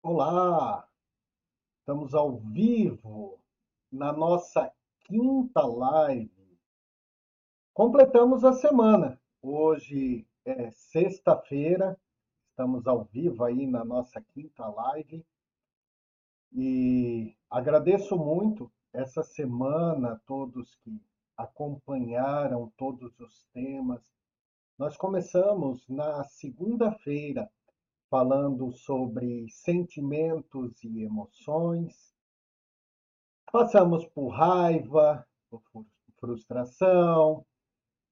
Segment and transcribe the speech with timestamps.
[0.00, 0.88] Olá,
[1.80, 3.40] estamos ao vivo
[3.90, 6.56] na nossa quinta live.
[7.74, 9.20] Completamos a semana.
[9.42, 11.98] Hoje é sexta-feira,
[12.48, 15.26] estamos ao vivo aí na nossa quinta live.
[16.52, 21.02] E agradeço muito essa semana a todos que
[21.36, 24.14] acompanharam todos os temas.
[24.78, 27.50] Nós começamos na segunda-feira
[28.10, 32.14] falando sobre sentimentos e emoções.
[33.52, 35.62] Passamos por raiva, por
[36.18, 37.44] frustração.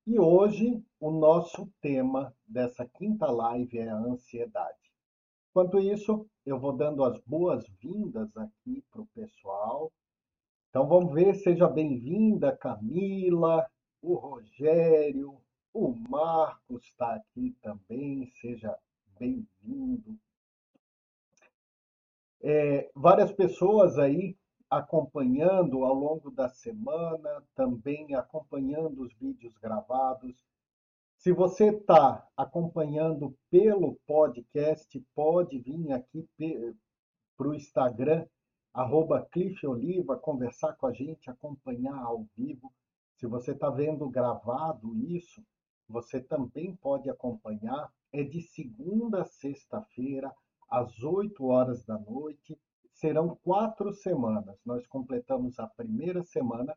[0.07, 4.79] E hoje o nosso tema dessa quinta live é a ansiedade.
[5.51, 9.91] Enquanto isso, eu vou dando as boas-vindas aqui para o pessoal.
[10.69, 13.67] Então vamos ver, seja bem-vinda Camila,
[14.03, 15.41] o Rogério,
[15.73, 18.79] o Marcos está aqui também, seja
[19.19, 20.19] bem-vindo.
[22.43, 24.37] É, várias pessoas aí
[24.69, 30.45] acompanhando ao longo da semana, também acompanhando os vídeos gravados.
[31.17, 36.29] Se você está acompanhando pelo podcast, pode vir aqui
[37.37, 38.27] para o Instagram,
[38.75, 42.73] arroba Cliff Oliva, conversar com a gente, acompanhar ao vivo.
[43.17, 45.43] Se você está vendo gravado isso,
[45.89, 50.35] você também pode acompanhar é de segunda a sexta-feira,
[50.71, 52.59] às 8 horas da noite.
[52.93, 54.59] Serão quatro semanas.
[54.65, 56.77] Nós completamos a primeira semana.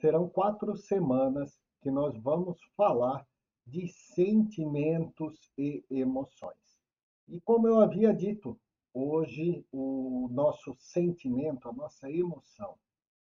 [0.00, 3.26] Serão quatro semanas que nós vamos falar
[3.66, 6.80] de sentimentos e emoções.
[7.28, 8.58] E como eu havia dito,
[8.94, 12.78] hoje o nosso sentimento, a nossa emoção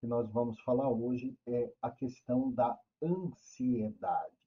[0.00, 4.45] que nós vamos falar hoje é a questão da ansiedade.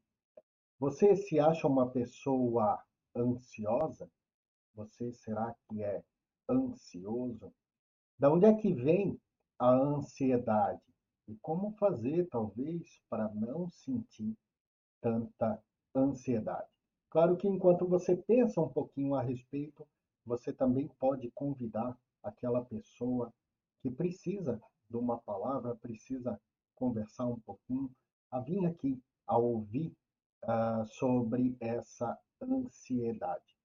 [0.79, 2.81] Você se acha uma pessoa
[3.13, 4.09] ansiosa?
[4.73, 6.01] Você será que é
[6.49, 7.53] ansioso?
[8.17, 9.19] Da onde é que vem
[9.59, 10.81] a ansiedade?
[11.27, 14.33] E como fazer, talvez, para não sentir
[15.01, 15.61] tanta
[15.93, 16.69] ansiedade?
[17.09, 19.85] Claro que enquanto você pensa um pouquinho a respeito,
[20.25, 23.33] você também pode convidar aquela pessoa
[23.81, 26.39] que precisa de uma palavra, precisa
[26.73, 27.91] conversar um pouquinho,
[28.31, 29.93] a vir aqui a ouvir
[30.43, 33.57] uh, sobre essa ansiedade.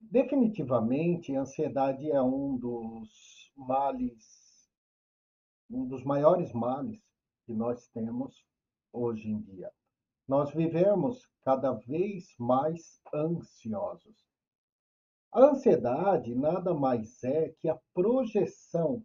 [0.00, 4.70] Definitivamente, a ansiedade é um dos males,
[5.70, 7.00] um dos maiores males
[7.46, 8.44] que nós temos
[8.92, 9.70] hoje em dia.
[10.26, 14.26] Nós vivemos cada vez mais ansiosos.
[15.32, 19.04] A ansiedade nada mais é que a projeção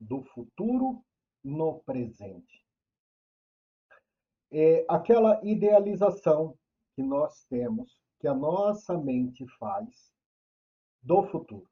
[0.00, 1.04] do futuro
[1.42, 2.63] no presente
[4.56, 6.56] é aquela idealização
[6.94, 10.12] que nós temos, que a nossa mente faz
[11.02, 11.68] do futuro.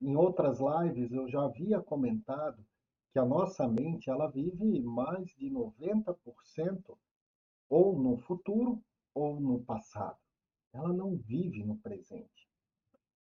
[0.00, 2.64] Em outras lives eu já havia comentado
[3.12, 6.96] que a nossa mente ela vive mais de 90%
[7.68, 8.82] ou no futuro
[9.14, 10.18] ou no passado.
[10.72, 12.48] Ela não vive no presente.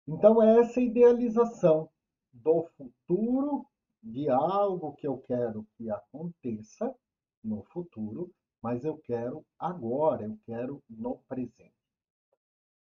[0.06, 1.90] Então é essa idealização
[2.32, 3.66] do futuro
[4.02, 6.96] de algo que eu quero que aconteça
[7.44, 8.32] no futuro,
[8.62, 11.72] mas eu quero agora, eu quero no presente.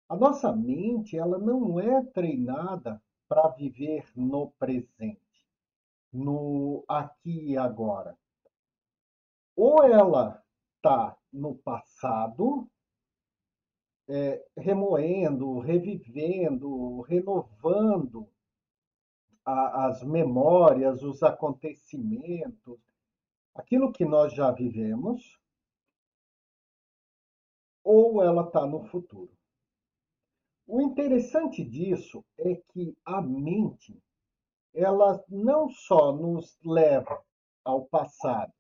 [0.10, 5.20] A nossa mente, ela não é treinada para viver no presente,
[6.14, 8.18] no aqui e agora.
[9.56, 10.42] Ou ela
[10.76, 12.70] está no passado,
[14.08, 18.30] é, remoendo, revivendo, renovando
[19.44, 22.80] a, as memórias, os acontecimentos,
[23.54, 25.38] aquilo que nós já vivemos,
[27.88, 29.32] ou ela está no futuro.
[30.68, 33.98] O interessante disso é que a mente,
[34.74, 37.24] ela não só nos leva
[37.64, 38.52] ao passado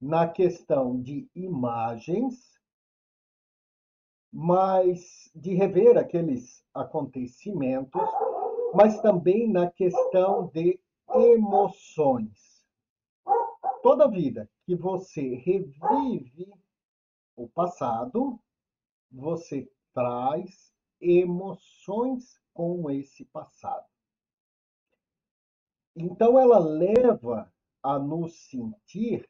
[0.00, 2.58] na questão de imagens,
[4.32, 8.02] mas de rever aqueles acontecimentos,
[8.74, 10.80] mas também na questão de
[11.12, 12.54] emoções
[13.84, 16.50] toda vida que você revive
[17.36, 18.40] o passado,
[19.14, 23.86] você traz emoções com esse passado.
[25.94, 27.52] Então ela leva
[27.82, 29.28] a nos sentir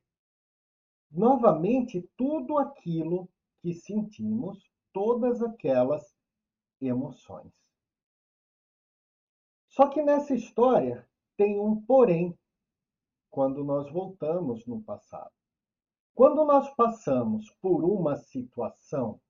[1.11, 3.29] novamente tudo aquilo
[3.61, 6.17] que sentimos, todas aquelas
[6.81, 7.53] emoções.
[9.69, 12.39] Só que nessa história tem um porém
[13.31, 15.33] quando nós voltamos no passado.
[16.15, 19.21] Quando nós passamos por uma situação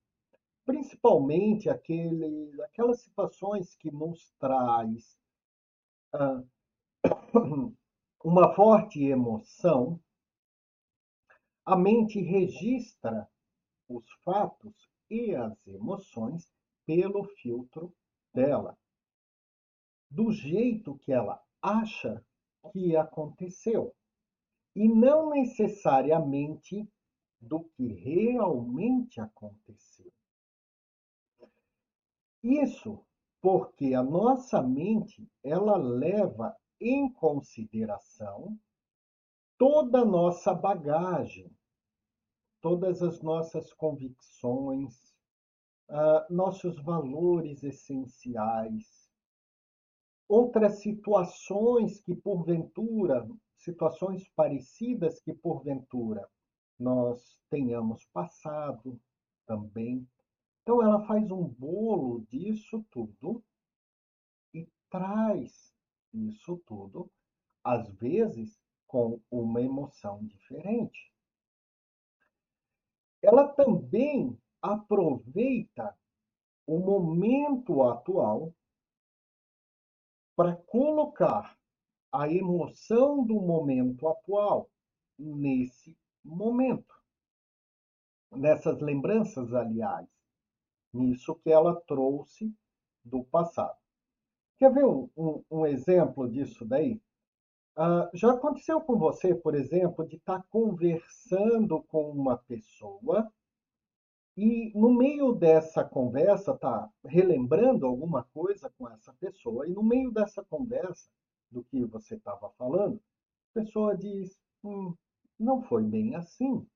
[0.65, 4.35] principalmente aquele, aquelas situações que nos
[6.13, 6.43] ah,
[8.25, 10.01] uma forte emoção,
[11.67, 13.29] a mente registra
[13.89, 16.51] os fatos e as emoções
[16.87, 17.95] pelo filtro
[18.33, 18.77] dela,
[20.11, 22.25] do jeito que ela acha
[22.73, 23.95] que aconteceu,
[24.75, 26.89] e não necessariamente
[27.41, 30.13] do que realmente aconteceu.
[32.45, 33.03] Isso
[33.41, 38.59] porque a nossa mente, ela leva em consideração
[39.57, 41.51] toda a nossa bagagem,
[42.61, 45.17] todas as nossas convicções,
[45.89, 49.11] uh, nossos valores essenciais,
[50.29, 53.27] outras situações que porventura,
[53.57, 56.29] situações parecidas que porventura
[56.79, 59.01] nós tenhamos passado
[59.47, 60.07] também.
[60.65, 63.45] Então ela faz um bolo disso tudo
[64.55, 65.77] e traz
[66.11, 67.13] isso tudo,
[67.63, 71.13] às vezes com uma emoção diferente.
[73.21, 75.95] Ela também aproveita
[76.67, 78.55] o momento atual
[80.35, 81.59] para colocar
[82.11, 84.71] a emoção do momento atual
[85.19, 85.95] nesse
[86.25, 86.95] momento,
[88.33, 90.14] nessas lembranças, aliás,
[90.95, 92.53] nisso que ela trouxe
[93.05, 93.77] do passado.
[94.59, 97.01] Quer ver um, um, um exemplo disso daí?
[97.77, 103.31] Uh, já aconteceu com você, por exemplo, de estar tá conversando com uma pessoa
[104.37, 110.11] e no meio dessa conversa, tá relembrando alguma coisa com essa pessoa, e no meio
[110.11, 111.09] dessa conversa,
[111.51, 113.01] do que você estava falando,
[113.55, 114.93] a pessoa diz: hum,
[115.39, 116.67] não foi bem assim.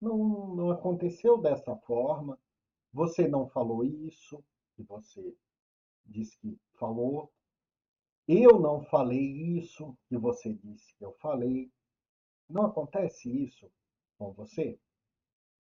[0.00, 2.38] Não, não aconteceu dessa forma.
[2.92, 4.42] Você não falou isso
[4.74, 5.34] que você
[6.04, 7.32] disse que falou.
[8.26, 11.70] Eu não falei isso que você disse que eu falei.
[12.48, 13.70] Não acontece isso
[14.18, 14.78] com você?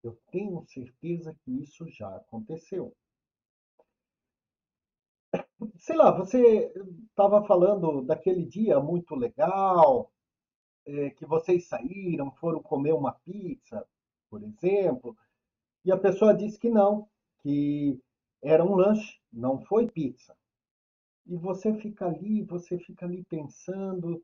[0.04, 2.96] Eu tenho certeza que isso já aconteceu.
[5.78, 6.74] Sei lá, você
[7.10, 10.12] estava falando daquele dia muito legal,
[10.86, 13.86] é, que vocês saíram, foram comer uma pizza,
[14.30, 15.16] por exemplo,
[15.84, 17.10] e a pessoa disse que não,
[17.42, 18.00] que
[18.42, 20.36] era um lanche, não foi pizza.
[21.26, 24.24] E você fica ali, você fica ali pensando,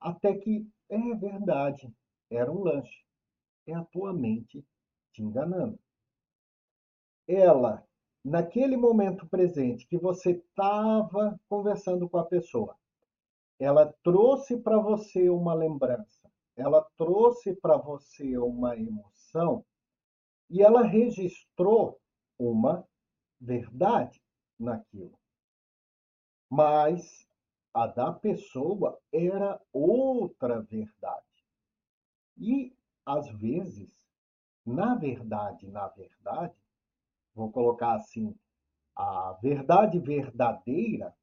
[0.00, 1.92] até que é verdade,
[2.30, 3.04] era um lanche.
[3.66, 4.64] É a tua mente
[5.12, 5.78] te enganando.
[7.26, 7.84] Ela,
[8.24, 12.76] naquele momento presente que você estava conversando com a pessoa,
[13.58, 19.64] ela trouxe para você uma lembrança, ela trouxe para você uma emoção
[20.50, 21.98] e ela registrou
[22.38, 22.86] uma
[23.40, 24.20] verdade
[24.58, 25.18] naquilo.
[26.50, 27.28] Mas
[27.74, 31.24] a da pessoa era outra verdade.
[32.38, 32.74] E,
[33.04, 33.90] às vezes,
[34.64, 36.54] na verdade, na verdade,
[37.34, 38.34] vou colocar assim,
[38.96, 41.14] a verdade verdadeira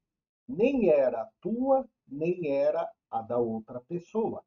[0.46, 4.44] nem era a tua, nem era a da outra pessoa.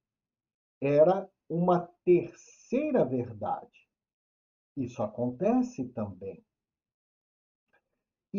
[0.79, 3.89] Era uma terceira verdade.
[4.75, 6.43] Isso acontece também.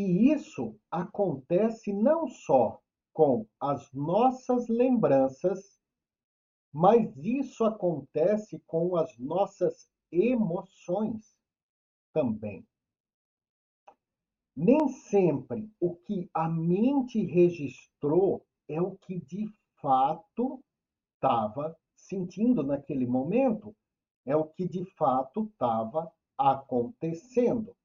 [0.00, 2.80] E isso acontece não só
[3.12, 5.58] com as nossas lembranças,
[6.72, 11.36] mas isso acontece com as nossas emoções
[12.12, 12.64] também.
[14.54, 20.62] Nem sempre o que a mente registrou é o que de fato
[21.16, 23.74] estava sentindo naquele momento,
[24.24, 26.08] é o que de fato estava
[26.38, 27.76] acontecendo.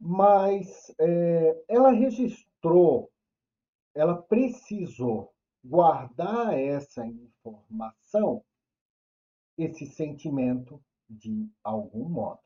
[0.00, 3.10] Mas é, ela registrou,
[3.94, 8.42] ela precisou guardar essa informação
[9.58, 12.40] esse sentimento de algum modo.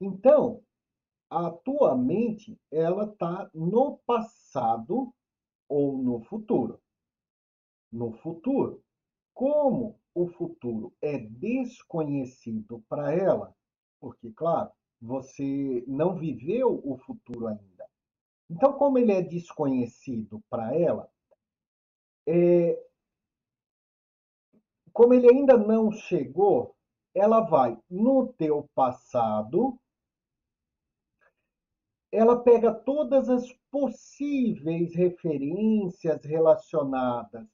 [0.00, 0.62] Então,
[1.28, 5.14] a tua mente, ela está no passado
[5.68, 6.80] ou no futuro.
[7.90, 8.82] No futuro.
[9.34, 13.54] Como o futuro é desconhecido para ela,
[14.00, 14.70] porque, claro,
[15.02, 17.90] você não viveu o futuro ainda.
[18.48, 21.10] Então, como ele é desconhecido para ela,
[22.24, 22.80] é,
[24.92, 26.76] como ele ainda não chegou,
[27.12, 29.76] ela vai no teu passado,
[32.12, 37.48] ela pega todas as possíveis referências relacionadas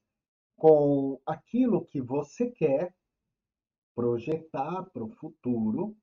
[0.57, 2.95] com aquilo que você quer
[3.95, 5.97] projetar para o futuro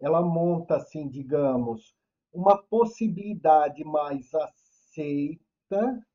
[0.00, 1.94] ela monta, assim, digamos,
[2.32, 6.06] uma possibilidade mais aceita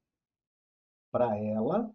[1.12, 1.94] para ela,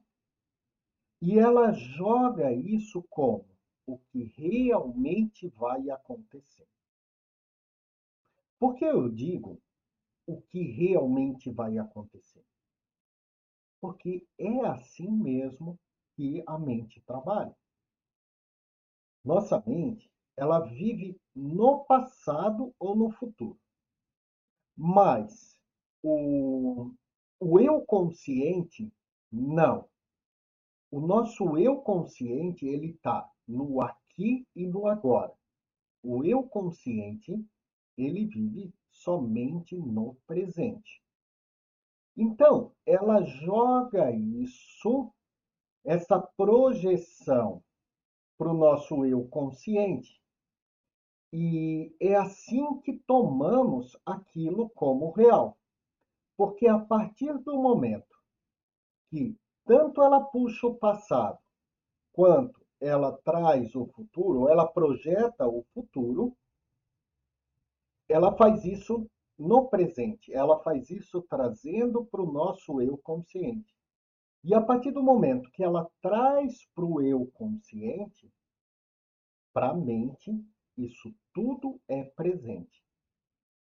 [1.21, 3.49] e ela joga isso como
[3.87, 6.69] o que realmente vai acontecer.
[8.59, 9.61] Por que eu digo
[10.27, 12.45] o que realmente vai acontecer?
[13.81, 15.79] Porque é assim mesmo
[16.15, 17.57] que a mente trabalha.
[19.25, 23.59] Nossa mente, ela vive no passado ou no futuro.
[24.77, 25.61] Mas
[26.01, 26.93] o,
[27.41, 28.93] o eu consciente,
[29.33, 29.89] não.
[30.93, 35.35] O nosso eu consciente, ele está no aqui e no agora.
[36.05, 37.45] O eu consciente,
[37.97, 41.03] ele vive somente no presente.
[42.17, 45.13] Então, ela joga isso,
[45.85, 47.61] essa projeção
[48.39, 50.23] para o nosso eu consciente.
[51.33, 55.59] E é assim que tomamos aquilo como real.
[56.37, 58.17] Porque a partir do momento
[59.11, 61.39] que tanto ela puxa o passado,
[62.13, 66.37] quanto ela traz o futuro, ela projeta o futuro,
[68.09, 69.07] ela faz isso
[69.39, 73.77] no presente, ela faz isso trazendo para o nosso eu consciente.
[74.43, 78.33] E a partir do momento que ela traz para o eu consciente,
[79.53, 80.33] para a mente,
[80.85, 82.83] isso tudo é presente.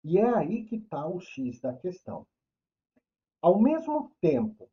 [0.03, 2.27] E é aí que está o X da questão.
[3.41, 4.71] Ao mesmo tempo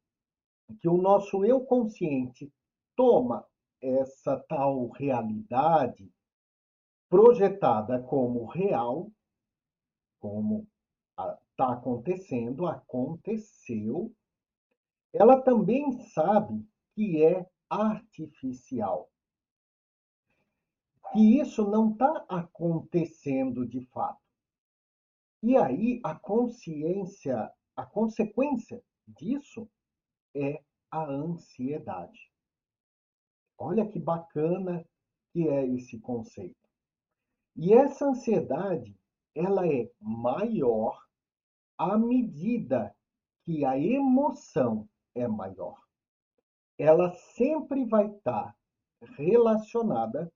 [0.80, 2.52] que o nosso eu consciente
[2.96, 3.46] toma
[3.82, 6.10] essa tal realidade
[7.10, 9.12] projetada como real,
[10.20, 10.66] como
[11.18, 14.14] está acontecendo, aconteceu,
[15.14, 19.11] ela também sabe que é artificial.
[21.12, 24.22] Que isso não está acontecendo de fato.
[25.44, 29.70] E aí a consciência, a consequência disso
[30.34, 32.32] é a ansiedade.
[33.58, 34.86] Olha que bacana
[35.32, 36.70] que é esse conceito.
[37.56, 38.98] E essa ansiedade,
[39.36, 41.06] ela é maior
[41.78, 42.96] à medida
[43.44, 45.82] que a emoção é maior.
[46.78, 48.56] Ela sempre vai estar
[49.02, 50.32] relacionada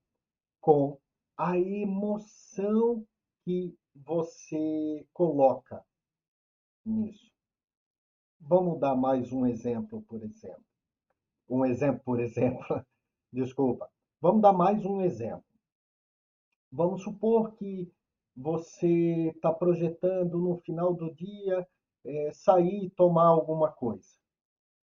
[0.66, 0.98] com
[1.38, 3.06] a emoção
[3.44, 5.80] que você coloca
[6.84, 7.30] nisso.
[8.40, 10.64] Vamos dar mais um exemplo, por exemplo.
[11.48, 12.64] Um exemplo, por exemplo.
[13.32, 13.88] Desculpa.
[14.20, 15.44] Vamos dar mais um exemplo.
[16.72, 17.88] Vamos supor que
[18.34, 21.64] você está projetando no final do dia
[22.04, 24.18] é, sair e tomar alguma coisa.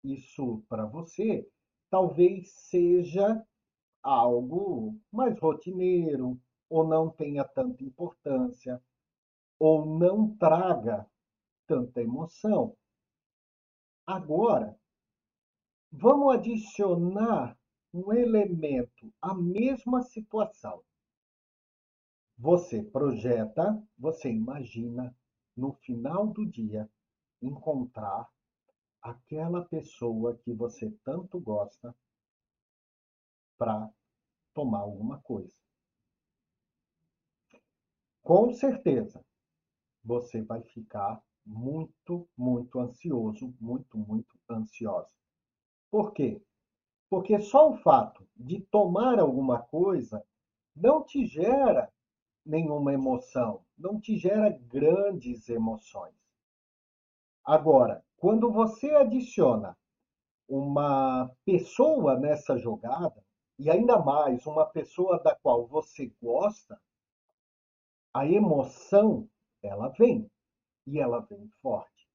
[0.04, 1.48] Isso para você
[1.88, 3.42] talvez seja
[4.02, 8.82] algo mais rotineiro, ou não tenha tanta importância,
[9.58, 11.06] ou não traga
[11.66, 12.76] tanta emoção.
[14.06, 14.78] Agora,
[15.92, 17.58] vamos adicionar
[17.92, 20.82] um elemento à mesma situação.
[22.38, 25.14] Você projeta, você imagina
[25.56, 26.88] no final do dia
[27.42, 28.28] encontrar
[29.02, 31.94] aquela pessoa que você tanto gosta
[33.60, 33.90] para
[34.54, 35.54] tomar alguma coisa.
[38.22, 39.22] Com certeza,
[40.02, 45.12] você vai ficar muito, muito ansioso, muito, muito ansiosa.
[45.90, 46.42] Por quê?
[47.10, 50.24] Porque só o fato de tomar alguma coisa
[50.74, 51.92] não te gera
[52.46, 56.14] nenhuma emoção, não te gera grandes emoções.
[57.44, 59.76] Agora, quando você adiciona
[60.48, 63.22] uma pessoa nessa jogada,
[63.60, 66.80] e ainda mais uma pessoa da qual você gosta,
[68.10, 69.28] a emoção
[69.62, 70.30] ela vem
[70.86, 72.08] e ela vem forte.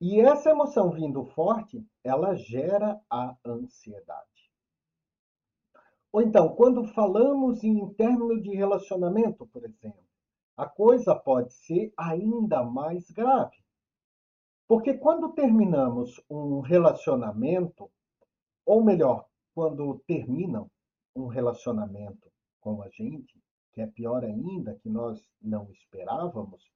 [0.00, 4.50] E essa emoção vindo forte, ela gera a ansiedade.
[6.10, 10.04] Ou então, quando falamos em término de relacionamento, por exemplo,
[10.56, 13.62] a coisa pode ser ainda mais grave.
[14.66, 17.88] Porque quando terminamos um relacionamento,
[18.66, 20.70] ou melhor, quando terminam
[21.14, 22.30] um relacionamento
[22.60, 23.40] com a gente,
[23.72, 26.70] que é pior ainda, que nós não esperávamos.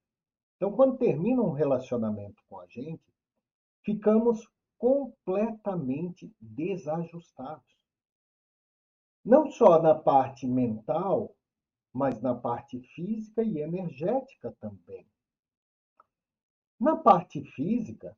[0.57, 3.05] Então, quando termina um relacionamento com a gente,
[3.83, 7.77] ficamos completamente desajustados
[9.27, 11.35] não só na parte mental,
[11.93, 15.05] mas na parte física e energética também.
[16.79, 18.17] Na parte física,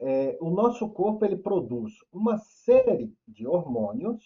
[0.00, 4.22] é, o nosso corpo ele produz uma série de hormônios,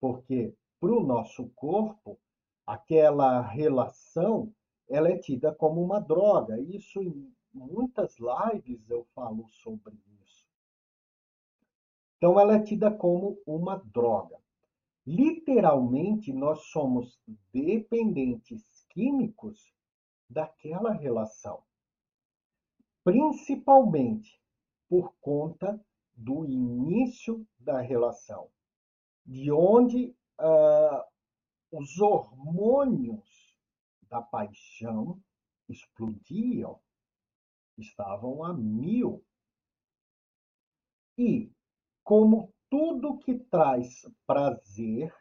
[0.00, 2.18] porque para o nosso corpo
[2.66, 4.52] aquela relação,
[4.88, 6.60] ela é tida como uma droga.
[6.60, 10.44] Isso em muitas lives eu falo sobre isso.
[12.18, 14.38] Então ela é tida como uma droga.
[15.06, 17.18] Literalmente nós somos
[17.52, 19.72] dependentes químicos
[20.28, 21.62] daquela relação.
[23.02, 24.43] Principalmente
[24.94, 25.84] por conta
[26.14, 28.48] do início da relação,
[29.26, 31.04] de onde uh,
[31.72, 33.58] os hormônios
[34.02, 35.20] da paixão
[35.68, 36.80] explodiam,
[37.76, 39.24] estavam a mil.
[41.18, 41.50] E,
[42.04, 45.12] como tudo que traz prazer,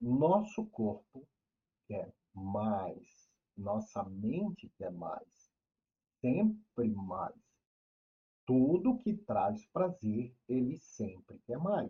[0.00, 1.26] nosso corpo
[1.88, 5.50] quer mais, nossa mente quer mais,
[6.20, 7.49] sempre mais.
[8.50, 11.88] Tudo que traz prazer, ele sempre quer mais.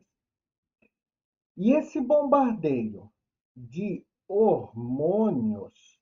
[1.56, 3.10] E esse bombardeio
[3.56, 5.98] de hormônios,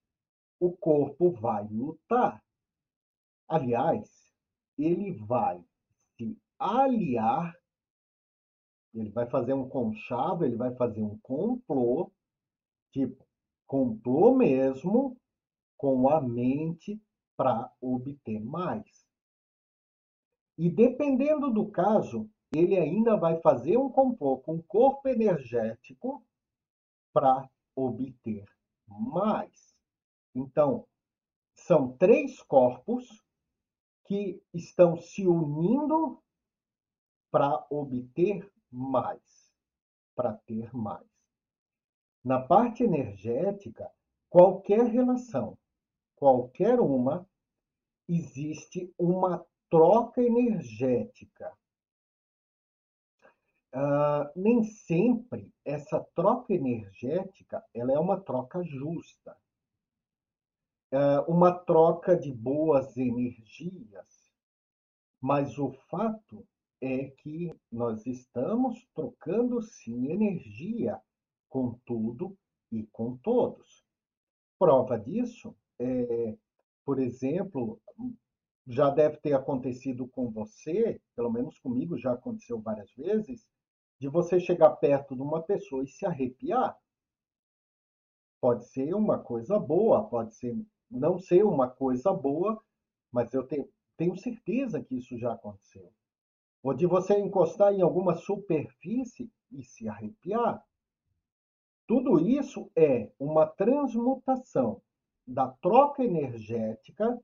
[0.58, 2.44] o corpo vai lutar.
[3.46, 4.32] Aliás,
[4.76, 5.64] ele vai
[6.16, 7.54] se aliar,
[8.92, 12.10] ele vai fazer um conchavo, ele vai fazer um complô,
[12.90, 13.24] tipo,
[13.64, 15.16] complô mesmo
[15.76, 17.00] com a mente
[17.36, 18.97] para obter mais.
[20.58, 26.26] E dependendo do caso, ele ainda vai fazer um complô com corpo energético
[27.12, 28.44] para obter
[28.88, 29.72] mais.
[30.34, 30.84] Então,
[31.54, 33.24] são três corpos
[34.04, 36.20] que estão se unindo
[37.30, 39.52] para obter mais,
[40.16, 41.06] para ter mais.
[42.24, 43.88] Na parte energética,
[44.28, 45.56] qualquer relação,
[46.16, 47.28] qualquer uma,
[48.08, 51.52] existe uma troca energética.
[53.74, 59.36] Uh, nem sempre essa troca energética ela é uma troca justa,
[60.92, 64.32] uh, uma troca de boas energias,
[65.20, 66.46] mas o fato
[66.80, 70.98] é que nós estamos trocando sim energia
[71.48, 72.36] com tudo
[72.72, 73.84] e com todos.
[74.58, 76.36] Prova disso é,
[76.84, 77.80] por exemplo,
[78.68, 83.48] já deve ter acontecido com você, pelo menos comigo já aconteceu várias vezes,
[83.98, 86.78] de você chegar perto de uma pessoa e se arrepiar.
[88.38, 90.54] Pode ser uma coisa boa, pode ser
[90.90, 92.62] não ser uma coisa boa,
[93.10, 95.90] mas eu tenho, tenho certeza que isso já aconteceu.
[96.62, 100.62] Ou de você encostar em alguma superfície e se arrepiar.
[101.86, 104.82] Tudo isso é uma transmutação
[105.26, 107.18] da troca energética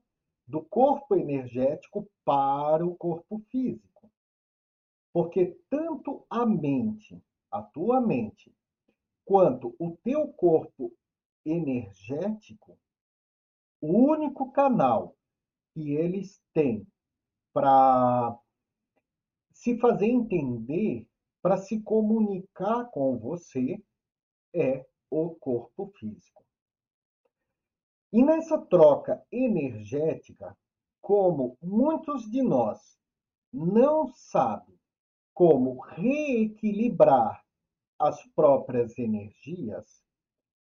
[0.47, 4.11] do corpo energético para o corpo físico.
[5.11, 8.53] Porque tanto a mente, a tua mente,
[9.23, 10.91] quanto o teu corpo
[11.45, 12.77] energético,
[13.81, 15.15] o único canal
[15.73, 16.85] que eles têm
[17.53, 18.37] para
[19.53, 21.07] se fazer entender,
[21.41, 23.81] para se comunicar com você,
[24.53, 26.45] é o corpo físico.
[28.11, 30.57] E nessa troca energética,
[31.01, 32.97] como muitos de nós
[33.51, 34.75] não sabem
[35.33, 37.43] como reequilibrar
[37.99, 40.03] as próprias energias,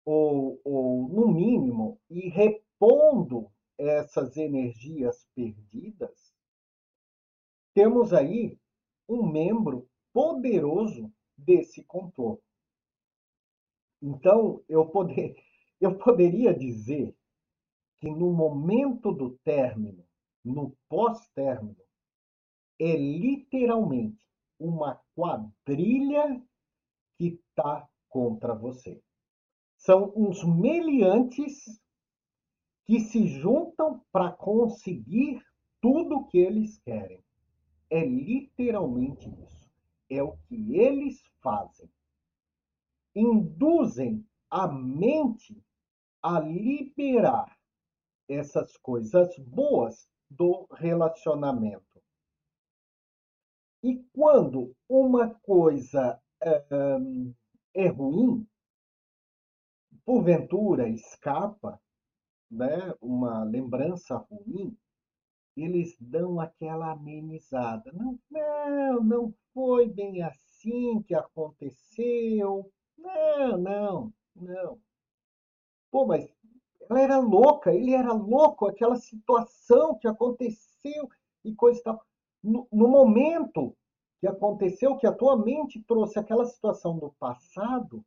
[0.05, 6.35] ou, ou no mínimo, e repondo essas energias perdidas,
[7.75, 8.59] temos aí
[9.09, 12.41] um membro poderoso desse complô.
[14.01, 15.37] Então, eu, poder,
[15.81, 17.15] eu poderia dizer
[17.99, 20.05] que no momento do término,
[20.45, 21.77] no pós-término,
[22.79, 24.25] é literalmente
[24.59, 26.43] uma quadrilha
[27.17, 29.03] que está contra você.
[29.77, 31.81] São uns meliantes
[32.85, 35.43] que se juntam para conseguir
[35.81, 37.23] tudo que eles querem.
[37.91, 39.71] É literalmente isso.
[40.09, 41.91] É o que eles fazem.
[43.15, 45.61] Induzem a mente
[46.27, 47.57] a liberar
[48.29, 52.03] essas coisas boas do relacionamento.
[53.81, 56.65] E quando uma coisa é,
[57.75, 58.45] é ruim,
[60.05, 61.81] porventura escapa,
[62.51, 64.77] né, uma lembrança ruim,
[65.57, 67.93] eles dão aquela amenizada.
[67.93, 72.69] Não, não, não foi bem assim que aconteceu.
[72.99, 74.86] Não, não, não.
[75.97, 76.29] Pô, mas
[76.91, 81.09] ela era louca, ele era louco, aquela situação que aconteceu
[81.43, 82.05] e coisa e tal.
[82.45, 83.75] No, no momento
[84.21, 88.05] que aconteceu, que a tua mente trouxe aquela situação do passado,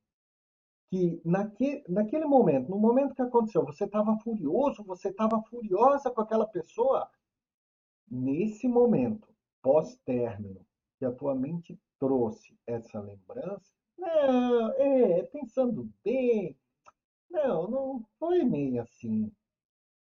[0.92, 6.22] que naque, naquele momento, no momento que aconteceu, você estava furioso, você estava furiosa com
[6.22, 7.10] aquela pessoa,
[8.08, 9.28] nesse momento,
[9.64, 10.64] pós-término,
[11.00, 16.56] que a tua mente trouxe essa lembrança, não, é, pensando bem,
[17.30, 19.32] não, não foi meio assim.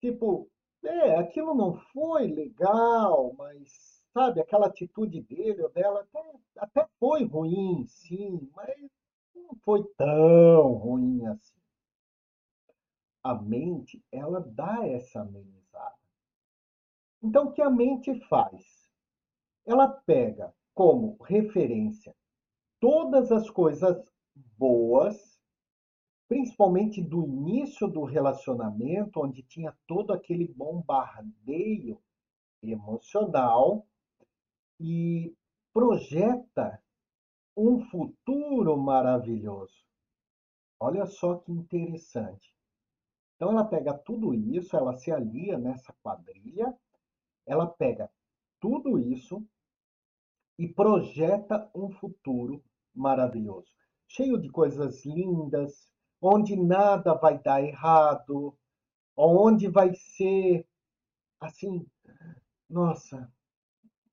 [0.02, 0.50] Tipo,
[0.84, 7.26] é, aquilo não foi legal, mas, sabe, aquela atitude dele ou dela até, até foi
[7.26, 8.76] ruim, sim, mas
[9.36, 11.60] não foi tão ruim assim.
[13.24, 15.98] A mente, ela dá essa amenizada.
[17.22, 18.90] Então, o que a mente faz?
[19.66, 22.16] Ela pega como referência
[22.80, 24.10] todas as coisas
[24.58, 25.29] boas,
[26.30, 32.00] principalmente do início do relacionamento, onde tinha todo aquele bombardeio
[32.62, 33.86] emocional,
[34.80, 35.36] e
[35.74, 36.82] projeta
[37.58, 39.84] um futuro maravilhoso.
[40.80, 42.54] Olha só que interessante.
[43.36, 46.74] Então ela pega tudo isso, ela se alia nessa quadrilha,
[47.46, 48.10] ela pega
[48.60, 49.44] tudo isso
[50.58, 52.64] e projeta um futuro
[52.94, 53.72] maravilhoso,
[54.08, 55.90] cheio de coisas lindas,
[56.22, 58.58] onde nada vai dar errado,
[59.16, 60.68] onde vai ser
[61.40, 61.86] assim,
[62.70, 63.32] nossa,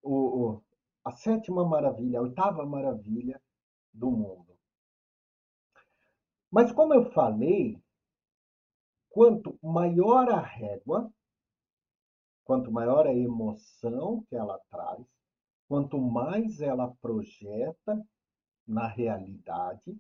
[0.03, 0.65] o, o,
[1.05, 3.41] a sétima maravilha, a oitava maravilha
[3.93, 4.57] do mundo.
[6.51, 7.81] Mas como eu falei,
[9.11, 11.13] quanto maior a régua,
[12.45, 15.05] quanto maior a emoção que ela traz,
[15.69, 18.01] quanto mais ela projeta
[18.67, 19.99] na realidade,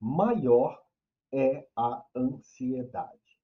[0.00, 0.83] maior
[1.32, 3.38] é a ansiedade.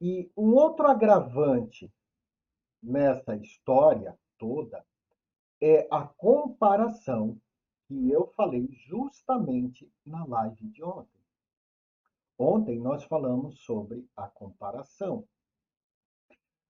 [0.00, 1.92] E um outro agravante
[2.82, 4.84] nessa história toda
[5.60, 7.38] é a comparação
[7.86, 11.20] que eu falei justamente na live de ontem.
[12.38, 15.28] Ontem nós falamos sobre a comparação.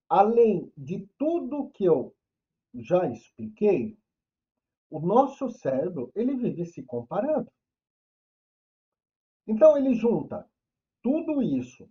[0.08, 2.12] Além de tudo que eu
[2.74, 3.96] já expliquei,
[4.90, 7.48] o nosso cérebro ele vive se comparando.
[9.46, 10.48] Então ele junta
[11.02, 11.88] tudo isso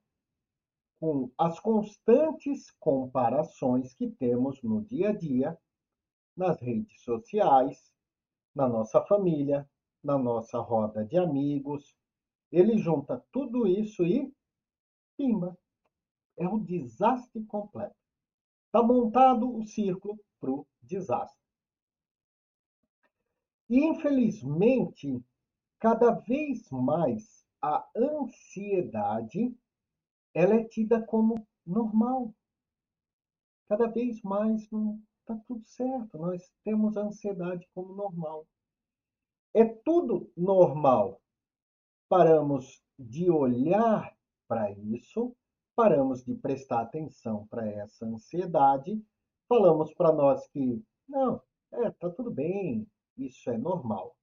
[1.00, 5.58] com as constantes comparações que temos no dia a dia
[6.36, 7.92] nas redes sociais,
[8.56, 9.70] na nossa família,
[10.04, 11.96] na nossa roda de amigos.
[12.52, 14.34] Ele junta tudo isso e
[15.18, 15.58] pimba.
[16.38, 17.96] É um desastre completo.
[18.68, 21.40] Está montado o círculo para o desastre.
[23.70, 25.24] E, infelizmente,
[25.78, 29.56] cada vez mais a ansiedade
[30.34, 32.34] ela é tida como normal.
[33.68, 38.48] Cada vez mais não está tudo certo, nós temos a ansiedade como normal.
[39.54, 41.22] É tudo normal.
[42.08, 44.16] Paramos de olhar
[44.48, 45.36] para isso,
[45.76, 49.04] paramos de prestar atenção para essa ansiedade,
[49.48, 51.42] falamos para nós que não,
[51.72, 54.16] é, tá tudo bem, isso é normal.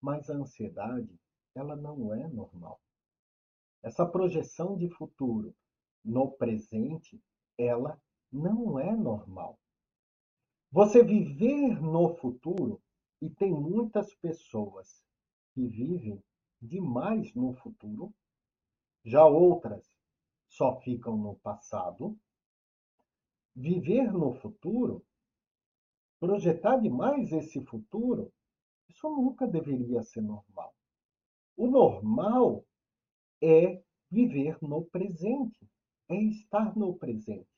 [0.00, 1.10] Mas a ansiedade,
[1.54, 2.80] ela não é normal.
[3.82, 5.54] Essa projeção de futuro
[6.04, 7.20] no presente,
[7.56, 8.00] ela
[8.32, 9.58] não é normal.
[10.70, 12.80] Você viver no futuro,
[13.20, 15.04] e tem muitas pessoas
[15.52, 16.22] que vivem
[16.60, 18.14] demais no futuro,
[19.04, 19.84] já outras
[20.48, 22.16] só ficam no passado.
[23.54, 25.04] Viver no futuro,
[26.18, 28.32] projetar demais esse futuro,
[28.88, 30.74] isso nunca deveria ser normal.
[31.60, 32.64] O normal
[33.42, 35.68] é viver no presente,
[36.08, 37.50] é estar no presente.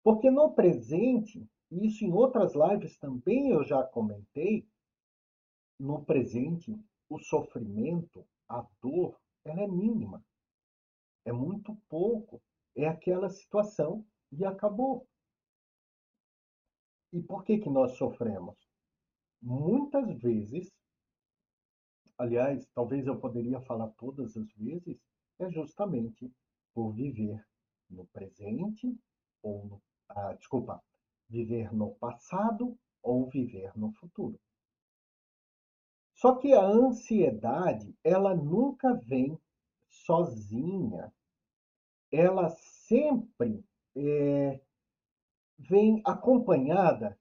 [0.00, 4.64] Porque no presente, isso em outras lives também eu já comentei,
[5.76, 6.72] no presente,
[7.08, 10.24] o sofrimento, a dor, ela é mínima.
[11.24, 12.40] É muito pouco.
[12.76, 15.04] É aquela situação e acabou.
[17.12, 18.56] E por que, que nós sofremos?
[19.42, 20.70] Muitas vezes,
[22.20, 25.00] aliás, talvez eu poderia falar todas as vezes,
[25.38, 26.30] é justamente
[26.74, 27.42] por viver
[27.88, 28.94] no presente
[29.42, 30.82] ou no, ah, desculpa,
[31.30, 34.38] viver no passado ou viver no futuro.
[36.14, 39.40] Só que a ansiedade, ela nunca vem
[39.88, 41.10] sozinha.
[42.12, 43.64] Ela sempre
[43.96, 44.60] é,
[45.58, 47.18] vem acompanhada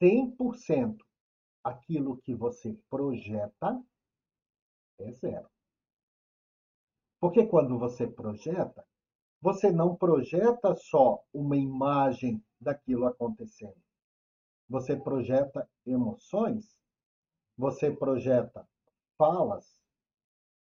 [0.00, 0.98] 100%
[1.62, 3.80] aquilo que você projeta
[4.98, 5.48] é zero.
[7.20, 8.86] Porque quando você projeta,
[9.40, 13.80] você não projeta só uma imagem daquilo acontecendo.
[14.68, 16.76] Você projeta emoções,
[17.58, 18.66] você projeta
[19.18, 19.82] falas,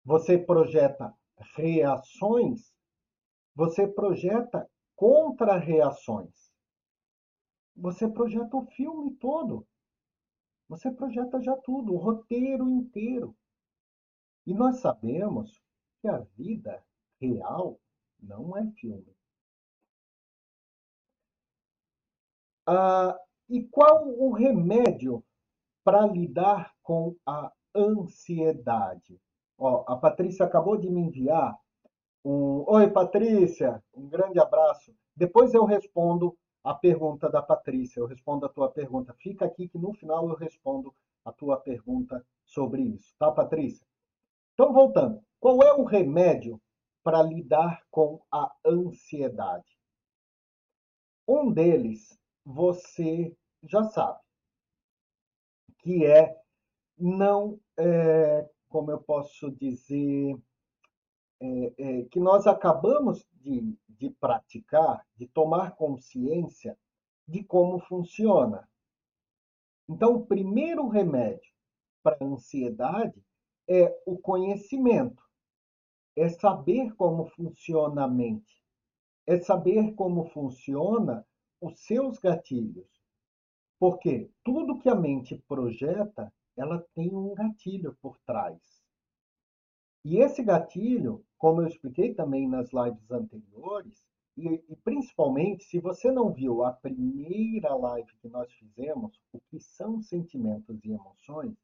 [0.03, 1.15] você projeta
[1.55, 2.75] reações,
[3.55, 6.51] você projeta contra-reações.
[7.77, 9.67] Você projeta o filme todo.
[10.69, 13.37] Você projeta já tudo, o roteiro inteiro.
[14.47, 15.63] E nós sabemos
[16.01, 16.83] que a vida
[17.21, 17.79] real
[18.19, 19.15] não é filme.
[22.67, 23.17] Ah,
[23.49, 25.23] e qual o remédio
[25.87, 29.21] para lidar com a ansiedade?
[29.57, 31.57] Ó, a Patrícia acabou de me enviar
[32.25, 32.65] um.
[32.67, 34.93] Oi, Patrícia, um grande abraço.
[35.15, 39.15] Depois eu respondo a pergunta da Patrícia, eu respondo a tua pergunta.
[39.15, 40.93] Fica aqui que no final eu respondo
[41.25, 43.87] a tua pergunta sobre isso, tá, Patrícia?
[44.55, 46.61] Então, voltando, qual é o remédio
[47.05, 49.79] para lidar com a ansiedade?
[51.29, 54.19] Um deles você já sabe,
[55.87, 56.37] que é
[56.99, 60.37] não, é, como eu posso dizer,
[61.39, 66.77] é, é, que nós acabamos de, de praticar, de tomar consciência
[67.29, 68.69] de como funciona.
[69.89, 71.53] Então, o primeiro remédio
[72.03, 73.23] para a ansiedade
[73.69, 75.23] é o conhecimento,
[76.17, 78.61] é saber como funciona a mente,
[79.25, 81.25] é saber como funciona
[81.61, 82.96] os seus gatilhos.
[83.79, 88.61] Porque tudo que a mente projeta, ela tem um gatilho por trás.
[90.05, 94.05] E esse gatilho, como eu expliquei também nas lives anteriores,
[94.37, 99.59] e, e, principalmente se você não viu a primeira live que nós fizemos, o que
[99.59, 101.57] são sentimentos e emoções,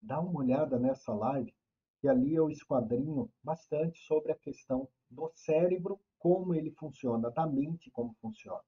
[0.00, 1.52] dá uma olhada nessa live,
[2.00, 7.90] que ali eu esquadrinho bastante sobre a questão do cérebro, como ele funciona, da mente
[7.90, 8.62] como funciona.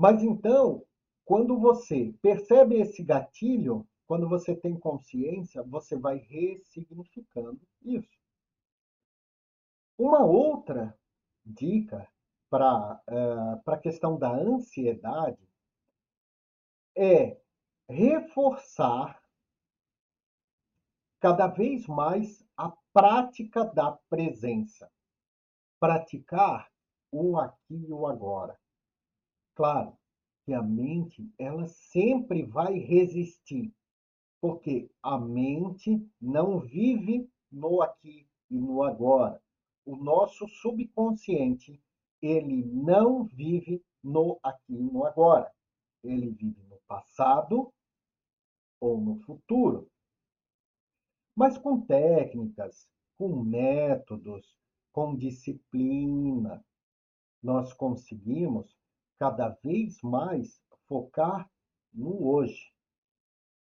[0.00, 0.82] Mas então,
[1.26, 8.18] quando você percebe esse gatilho, quando você tem consciência, você vai ressignificando isso.
[9.98, 10.98] Uma outra
[11.44, 12.10] dica
[12.48, 15.46] para uh, a questão da ansiedade
[16.96, 17.38] é
[17.86, 19.22] reforçar
[21.20, 24.90] cada vez mais a prática da presença.
[25.78, 26.72] Praticar
[27.12, 28.58] o aqui e o agora.
[29.60, 29.94] Claro
[30.46, 33.70] que a mente, ela sempre vai resistir,
[34.40, 39.38] porque a mente não vive no aqui e no agora.
[39.84, 41.78] O nosso subconsciente,
[42.22, 45.52] ele não vive no aqui e no agora.
[46.02, 47.70] Ele vive no passado
[48.80, 49.90] ou no futuro.
[51.36, 54.56] Mas com técnicas, com métodos,
[54.90, 56.64] com disciplina,
[57.42, 58.79] nós conseguimos
[59.20, 61.46] cada vez mais focar
[61.92, 62.72] no hoje,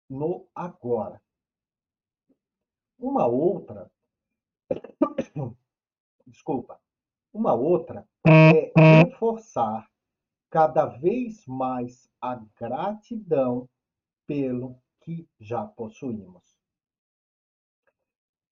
[0.06, 1.18] no agora.
[2.98, 3.90] Uma outra,
[6.26, 6.78] desculpa,
[7.32, 9.90] uma outra é reforçar
[10.50, 13.66] cada vez mais a gratidão
[14.26, 16.44] pelo que já possuímos,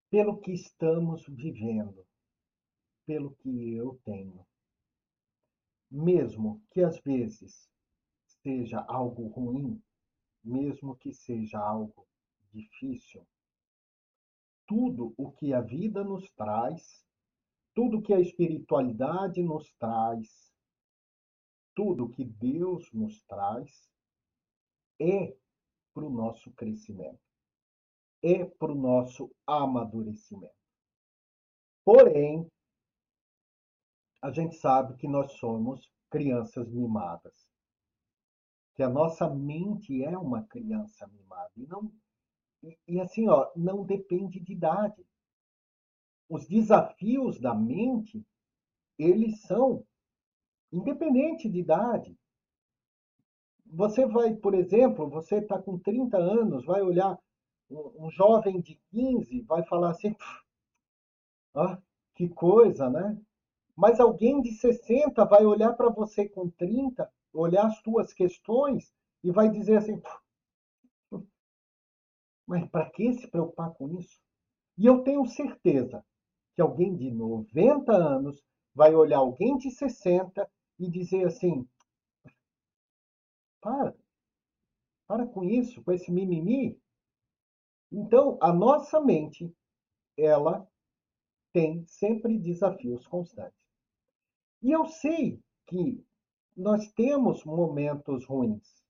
[0.09, 2.03] pelo que estamos vivendo,
[3.05, 4.43] pelo que eu tenho
[5.95, 7.71] mesmo que às vezes
[8.43, 9.81] seja algo ruim,
[10.43, 12.05] mesmo que seja algo
[12.51, 13.25] difícil,
[14.67, 17.05] tudo o que a vida nos traz,
[17.73, 20.53] tudo que a espiritualidade nos traz,
[21.73, 23.89] tudo que Deus nos traz
[24.99, 25.35] é
[25.93, 27.19] para o nosso crescimento,
[28.21, 30.53] é para o nosso amadurecimento.
[31.85, 32.49] Porém,
[34.25, 37.47] a gente sabe que nós somos crianças mimadas.
[38.73, 41.51] Que a nossa mente é uma criança mimada.
[41.55, 41.91] E, não,
[42.63, 45.05] e, e assim, ó, não depende de idade.
[46.27, 48.25] Os desafios da mente,
[48.97, 49.85] eles são
[50.71, 52.17] independente de idade.
[53.67, 57.15] Você vai, por exemplo, você está com 30 anos, vai olhar
[57.69, 60.15] um, um, jovem de 15, vai falar assim,
[61.53, 61.79] ah,
[62.15, 63.21] que coisa, né?
[63.75, 69.31] Mas alguém de 60 vai olhar para você com 30, olhar as suas questões e
[69.31, 70.01] vai dizer assim:
[72.47, 74.19] mas para que se preocupar com isso?
[74.77, 76.05] E eu tenho certeza
[76.53, 81.67] que alguém de 90 anos vai olhar alguém de 60 e dizer assim:
[83.61, 83.95] para,
[85.07, 86.79] para com isso, com esse mimimi.
[87.91, 89.53] Então, a nossa mente,
[90.17, 90.67] ela
[91.53, 93.64] tem sempre desafios constantes.
[94.65, 96.03] E eu sei que
[96.57, 98.83] nós temos momentos ruins.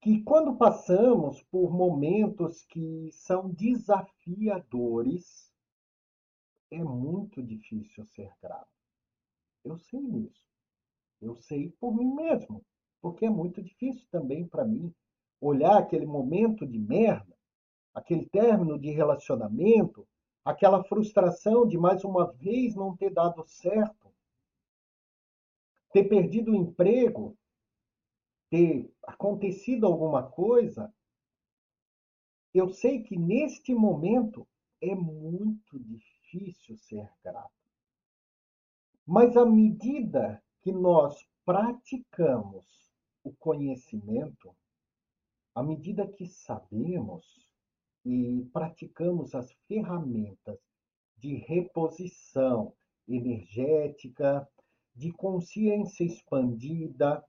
[0.00, 5.52] Que quando passamos por momentos que são desafiadores,
[6.70, 8.72] é muito difícil ser grato.
[9.62, 10.46] Eu sei disso.
[11.20, 12.64] Eu sei por mim mesmo.
[13.02, 14.94] Porque é muito difícil também para mim
[15.38, 17.36] olhar aquele momento de merda,
[17.92, 20.08] aquele término de relacionamento,
[20.42, 24.05] aquela frustração de mais uma vez não ter dado certo
[25.96, 27.38] ter perdido o emprego,
[28.50, 30.94] ter acontecido alguma coisa,
[32.52, 34.46] eu sei que neste momento
[34.78, 37.50] é muito difícil ser grato.
[39.06, 42.66] Mas à medida que nós praticamos
[43.24, 44.54] o conhecimento,
[45.54, 47.24] à medida que sabemos
[48.04, 50.58] e praticamos as ferramentas
[51.16, 52.74] de reposição
[53.08, 54.46] energética,
[54.96, 57.22] de consciência expandida,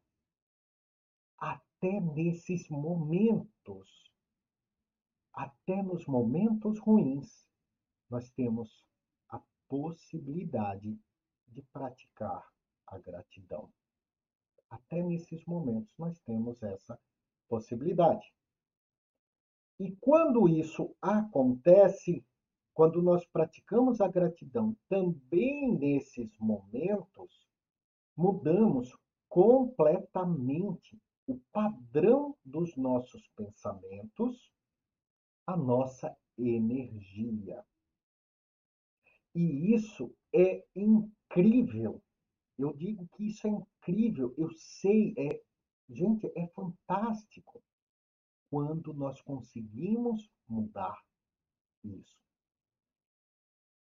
[1.38, 4.10] até nesses momentos,
[5.34, 7.45] até nos momentos ruins,
[8.10, 8.88] nós temos
[9.30, 10.97] a possibilidade
[11.47, 12.47] de praticar
[12.88, 13.69] a gratidão.
[14.69, 16.97] Até nesses momentos nós temos essa
[17.49, 18.34] possibilidade.
[19.77, 22.25] E quando isso acontece,
[22.73, 27.46] quando nós praticamos a gratidão também nesses momentos,
[28.17, 28.97] mudamos
[29.30, 34.51] completamente o padrão dos nossos pensamentos,
[35.45, 37.63] a nossa energia.
[39.36, 42.01] E isso é incrível.
[42.58, 44.34] Eu digo que isso é incrível.
[44.38, 45.41] Eu sei, é,
[45.89, 47.62] gente, é fantástico
[48.49, 50.99] quando nós conseguimos mudar
[51.84, 52.17] isso.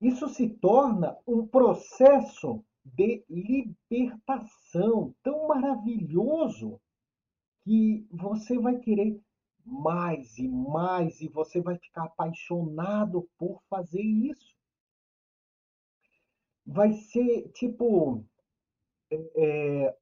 [0.01, 6.81] Isso se torna um processo de libertação tão maravilhoso
[7.65, 9.21] que você vai querer
[9.65, 14.55] mais e mais e você vai ficar apaixonado por fazer isso.
[16.65, 18.25] Vai ser tipo
[19.11, 19.97] é, é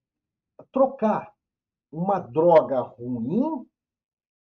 [0.70, 1.34] trocar
[1.90, 3.66] uma droga ruim,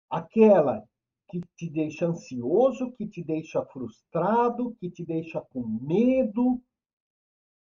[0.10, 0.84] aquela
[1.30, 6.62] que te deixa ansioso, que te deixa frustrado, que te deixa com medo,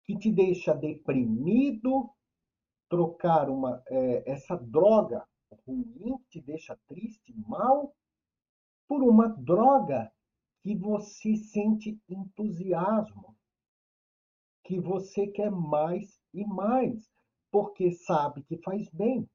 [0.07, 2.09] que te deixa deprimido,
[2.89, 5.27] trocar uma, é, essa droga
[5.67, 7.93] ruim que te deixa triste, mal,
[8.87, 10.09] por uma droga
[10.63, 13.35] que você sente entusiasmo,
[14.63, 17.11] que você quer mais e mais,
[17.51, 19.29] porque sabe que faz bem.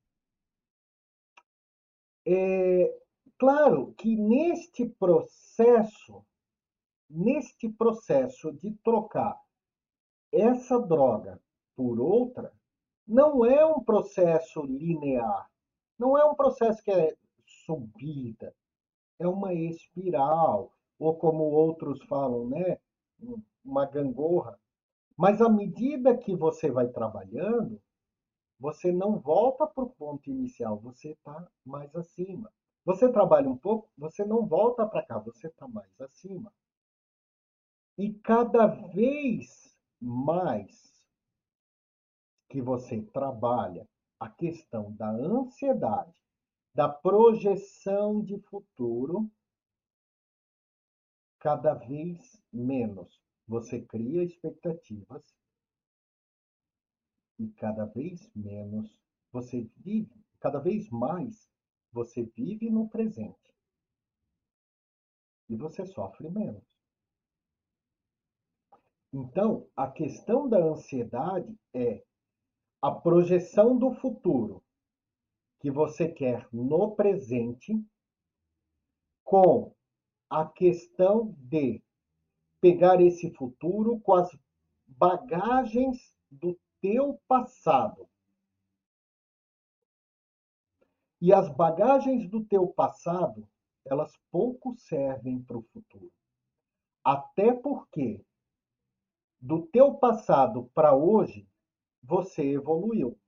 [2.26, 2.98] É,
[3.38, 6.24] claro que neste processo,
[7.10, 9.41] neste processo de trocar
[10.32, 11.38] essa droga
[11.76, 12.52] por outra
[13.06, 15.50] não é um processo linear,
[15.98, 17.14] não é um processo que é
[17.46, 18.54] subida,
[19.18, 22.78] é uma espiral, ou como outros falam, né,
[23.64, 24.58] uma gangorra.
[25.16, 27.80] Mas à medida que você vai trabalhando,
[28.58, 32.50] você não volta para o ponto inicial, você está mais acima.
[32.84, 36.52] Você trabalha um pouco, você não volta para cá, você está mais acima.
[37.98, 39.71] E cada vez
[40.02, 40.92] mais
[42.48, 43.88] que você trabalha
[44.18, 46.14] a questão da ansiedade,
[46.74, 49.30] da projeção de futuro,
[51.38, 55.34] cada vez menos você cria expectativas
[57.38, 58.98] e cada vez menos
[59.30, 61.48] você vive, cada vez mais
[61.92, 63.42] você vive no presente.
[65.52, 66.71] e você sofre menos.
[69.12, 72.02] Então, a questão da ansiedade é
[72.80, 74.64] a projeção do futuro
[75.60, 77.72] que você quer no presente
[79.22, 79.74] com
[80.30, 81.82] a questão de
[82.60, 84.30] pegar esse futuro com as
[84.86, 88.08] bagagens do teu passado.
[91.20, 93.46] E as bagagens do teu passado,
[93.84, 96.10] elas pouco servem para o futuro.
[97.04, 98.24] Até porque
[99.42, 101.48] do teu passado para hoje,
[102.00, 103.18] você evoluiu.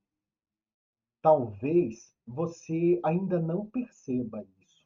[1.21, 4.85] Talvez você ainda não perceba isso.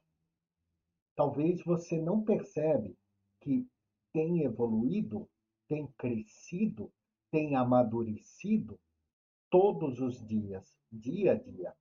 [1.16, 2.98] Talvez você não percebe
[3.42, 3.68] que
[4.12, 5.30] tem evoluído,
[5.68, 6.92] tem crescido,
[7.30, 8.80] tem amadurecido
[9.52, 11.76] todos os dias, dia a dia.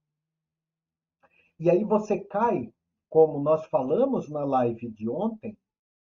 [1.59, 2.71] E aí você cai,
[3.09, 5.57] como nós falamos na live de ontem,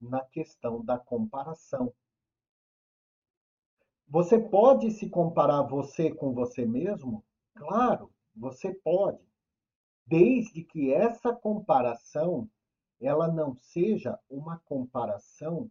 [0.02, 1.94] na questão da comparação.
[4.10, 7.24] Você pode se comparar você com você mesmo?
[7.54, 9.24] Claro, você pode.
[10.08, 12.50] Desde que essa comparação
[13.00, 15.70] ela não seja uma comparação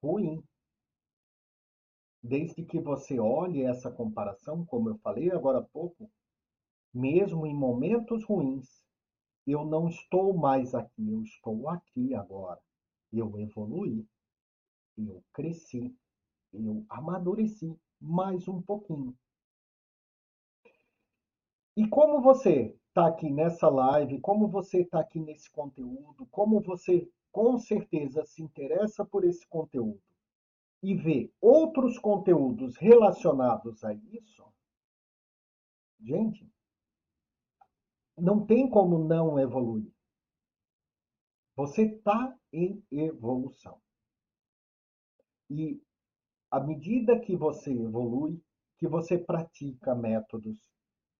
[0.00, 0.42] ruim.
[2.22, 6.08] Desde que você olhe essa comparação, como eu falei agora há pouco,
[6.92, 8.82] mesmo em momentos ruins,
[9.46, 12.60] eu não estou mais aqui, eu estou aqui agora.
[13.12, 14.06] Eu evoluí,
[14.96, 15.94] eu cresci,
[16.54, 19.16] eu amadureci mais um pouquinho.
[21.76, 27.10] E como você está aqui nessa live, como você está aqui nesse conteúdo, como você
[27.32, 30.00] com certeza se interessa por esse conteúdo
[30.80, 34.44] e vê outros conteúdos relacionados a isso,
[36.00, 36.48] gente,
[38.16, 39.90] não tem como não evoluir.
[41.56, 43.80] Você está em evolução.
[45.50, 45.82] E
[46.54, 48.40] à medida que você evolui,
[48.78, 50.56] que você pratica métodos,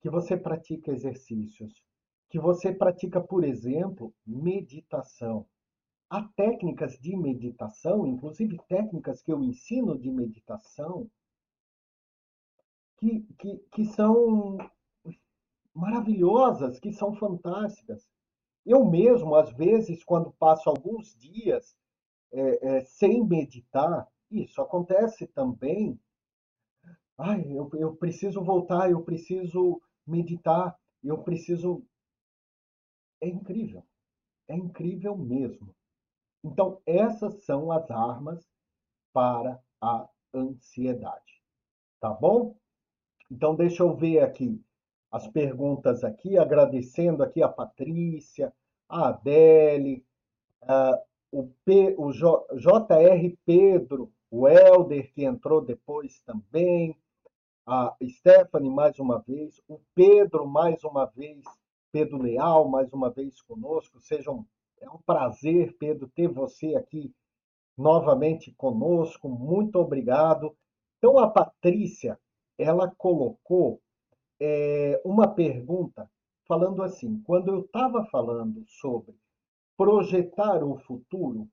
[0.01, 1.83] que você pratica exercícios,
[2.31, 5.45] que você pratica, por exemplo, meditação.
[6.09, 11.11] Há técnicas de meditação, inclusive técnicas que eu ensino de meditação,
[12.99, 14.57] que, que, que são
[15.75, 18.09] maravilhosas, que são fantásticas.
[18.65, 21.77] Eu mesmo, às vezes, quando passo alguns dias
[22.31, 24.09] é, é, sem meditar,
[24.43, 25.99] isso acontece também.
[27.17, 31.85] Ai, eu, eu preciso voltar, eu preciso meditar, eu preciso.
[33.21, 33.85] É incrível.
[34.49, 35.75] É incrível mesmo.
[36.43, 38.47] Então, essas são as armas
[39.13, 41.43] para a ansiedade.
[42.01, 42.57] Tá bom?
[43.31, 44.63] Então, deixa eu ver aqui
[45.11, 48.53] as perguntas aqui, agradecendo aqui a Patrícia,
[48.89, 50.05] a Adele,
[50.63, 56.97] uh, o, P, o J, JR Pedro, o Helder, que entrou depois também,
[57.65, 61.45] a Stephanie mais uma vez, o Pedro mais uma vez,
[61.93, 64.01] Pedro Leal mais uma vez conosco.
[64.01, 64.45] Sejam,
[64.81, 67.15] é um prazer, Pedro, ter você aqui
[67.79, 69.29] novamente conosco.
[69.29, 70.57] Muito obrigado.
[70.99, 72.19] Então, a Patrícia,
[72.59, 73.81] ela colocou
[74.41, 76.11] é, uma pergunta
[76.49, 79.15] falando assim: quando eu estava falando sobre
[79.77, 81.49] projetar o futuro,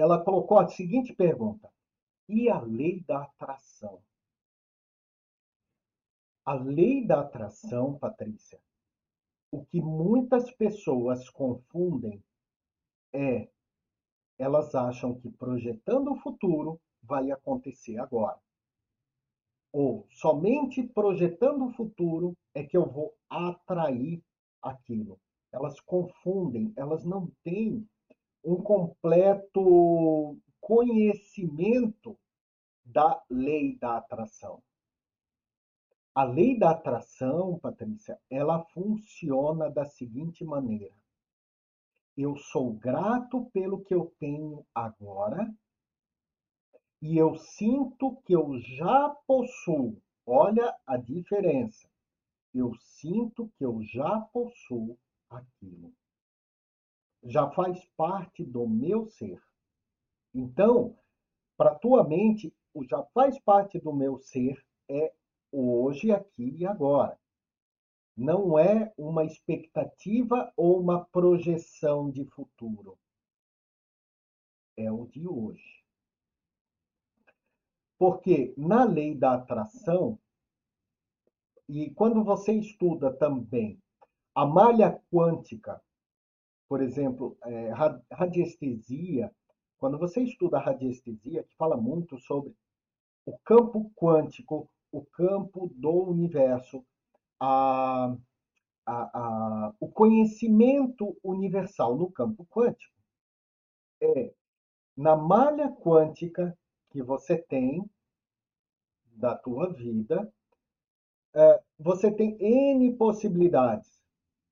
[0.00, 1.70] ela colocou a seguinte pergunta:
[2.28, 4.02] e a lei da atração?
[6.44, 8.60] A lei da atração, Patrícia,
[9.50, 12.22] o que muitas pessoas confundem
[13.12, 13.48] é
[14.38, 18.38] elas acham que projetando o futuro vai acontecer agora
[19.76, 24.22] ou somente projetando o futuro é que eu vou atrair
[24.62, 25.20] aquilo.
[25.52, 27.86] Elas confundem, elas não têm
[28.46, 32.16] um completo conhecimento
[32.84, 34.62] da lei da atração.
[36.14, 40.94] A lei da atração, Patrícia, ela funciona da seguinte maneira:
[42.16, 45.52] eu sou grato pelo que eu tenho agora
[47.02, 50.00] e eu sinto que eu já possuo.
[50.24, 51.90] Olha a diferença.
[52.54, 54.96] Eu sinto que eu já possuo
[55.28, 55.92] aquilo.
[57.26, 59.42] Já faz parte do meu ser.
[60.32, 60.96] Então,
[61.56, 65.12] para tua mente, o já faz parte do meu ser é
[65.50, 67.18] hoje, aqui e agora.
[68.16, 72.98] Não é uma expectativa ou uma projeção de futuro.
[74.76, 75.84] É o de hoje.
[77.98, 80.18] Porque na lei da atração,
[81.68, 83.82] e quando você estuda também
[84.34, 85.82] a malha quântica
[86.68, 87.70] por exemplo, é,
[88.12, 89.32] radiestesia,
[89.78, 92.54] quando você estuda a radiestesia, que fala muito sobre
[93.24, 96.84] o campo quântico, o campo do universo,
[97.38, 98.16] a,
[98.86, 102.94] a, a, o conhecimento universal no campo quântico
[104.00, 104.32] é
[104.96, 106.56] na malha quântica
[106.90, 107.88] que você tem
[109.04, 110.32] da tua vida,
[111.34, 113.95] é, você tem N possibilidades.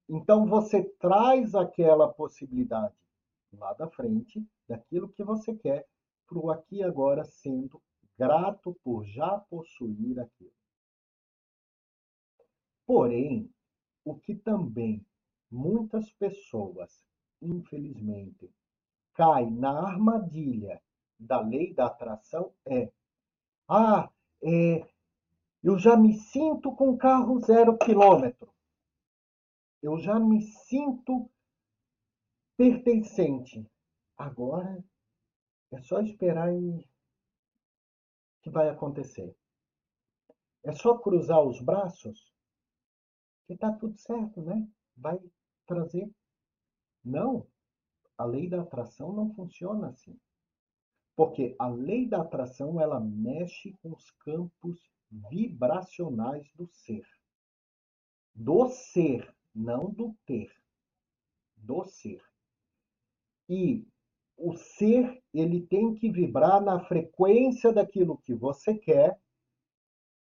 [0.08, 2.94] Então você traz aquela possibilidade
[3.52, 5.86] lá da frente, daquilo que você quer,
[6.26, 7.80] para o aqui e agora, sendo
[8.18, 10.52] grato por já possuir aquilo.
[12.86, 13.50] Porém,
[14.04, 15.04] o que também
[15.50, 17.04] muitas pessoas,
[17.40, 18.50] infelizmente,
[19.14, 20.82] caem na armadilha
[21.18, 22.90] da lei da atração é:
[23.68, 24.10] ah,
[24.42, 24.86] é,
[25.62, 28.53] eu já me sinto com carro zero quilômetro.
[29.84, 31.30] Eu já me sinto
[32.56, 33.70] pertencente.
[34.16, 34.82] Agora
[35.70, 36.88] é só esperar e
[38.40, 39.36] que vai acontecer.
[40.62, 42.32] É só cruzar os braços
[43.46, 44.66] que está tudo certo, né?
[44.96, 45.20] Vai
[45.66, 46.10] trazer.
[47.04, 47.46] Não,
[48.16, 50.18] a lei da atração não funciona assim.
[51.14, 54.80] Porque a lei da atração ela mexe com os campos
[55.10, 57.06] vibracionais do ser.
[58.34, 60.52] Do ser, não do ter.
[61.56, 62.22] Do ser.
[63.48, 63.86] E
[64.36, 69.18] o ser, ele tem que vibrar na frequência daquilo que você quer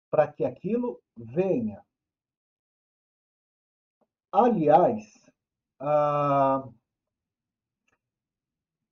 [0.09, 1.83] para que aquilo venha.
[4.31, 5.03] Aliás,
[5.79, 6.67] ah,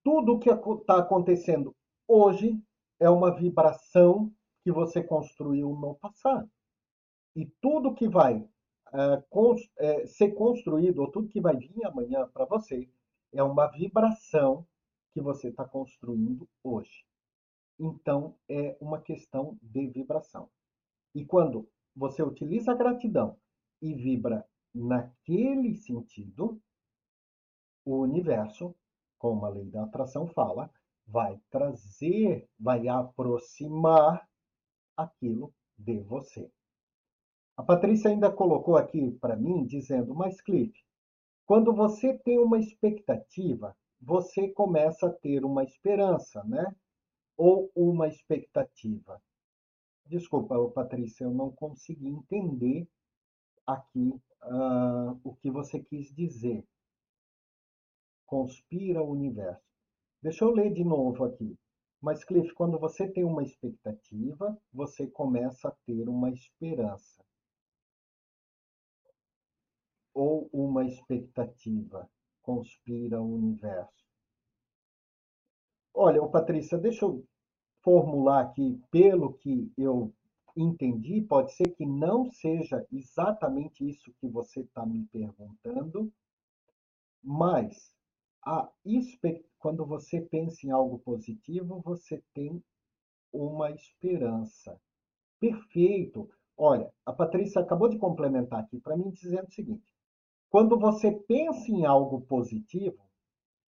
[0.03, 1.75] tudo o que está acontecendo
[2.07, 2.59] hoje
[2.99, 6.49] é uma vibração que você construiu no passado.
[7.35, 8.47] E tudo que vai
[8.93, 12.89] é, cons é, ser construído, ou tudo que vai vir amanhã para você,
[13.33, 14.65] é uma vibração
[15.11, 17.05] que você está construindo hoje.
[17.79, 20.49] Então, é uma questão de vibração.
[21.13, 23.37] E quando você utiliza a gratidão
[23.81, 26.61] e vibra naquele sentido,
[27.85, 28.75] o universo,
[29.17, 30.69] como a lei da atração fala,
[31.07, 34.27] vai trazer, vai aproximar
[34.95, 36.51] aquilo de você.
[37.57, 40.79] A Patrícia ainda colocou aqui para mim, dizendo, mas Cliff,
[41.43, 46.75] quando você tem uma expectativa, você começa a ter uma esperança, né?
[47.35, 49.19] Ou uma expectativa.
[50.05, 52.87] Desculpa, Patrícia, eu não consegui entender
[53.65, 56.63] aqui uh, o que você quis dizer.
[58.27, 59.65] Conspira o universo.
[60.21, 61.57] Deixa eu ler de novo aqui.
[61.99, 67.25] Mas, Cliff, quando você tem uma expectativa, você começa a ter uma esperança.
[70.19, 72.09] Ou uma expectativa
[72.41, 74.03] conspira o universo.
[75.93, 77.23] Olha, Patrícia, deixa eu
[77.83, 80.11] formular aqui, pelo que eu
[80.55, 86.11] entendi, pode ser que não seja exatamente isso que você está me perguntando,
[87.23, 87.93] mas
[88.43, 88.67] a
[89.59, 92.59] quando você pensa em algo positivo, você tem
[93.31, 94.81] uma esperança.
[95.39, 96.27] Perfeito.
[96.57, 99.96] Olha, a Patrícia acabou de complementar aqui para mim dizendo o seguinte:
[100.49, 103.03] quando você pensa em algo positivo,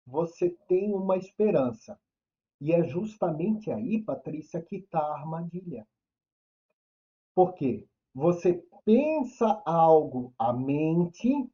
[0.06, 1.98] você tem uma esperança.
[2.60, 5.86] E é justamente aí, Patrícia, que está a armadilha.
[7.34, 7.86] Por quê?
[8.14, 11.50] Você pensa algo à mente.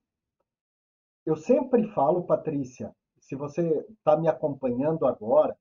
[1.25, 5.57] Eu sempre falo, Patrícia, se você está me acompanhando agora,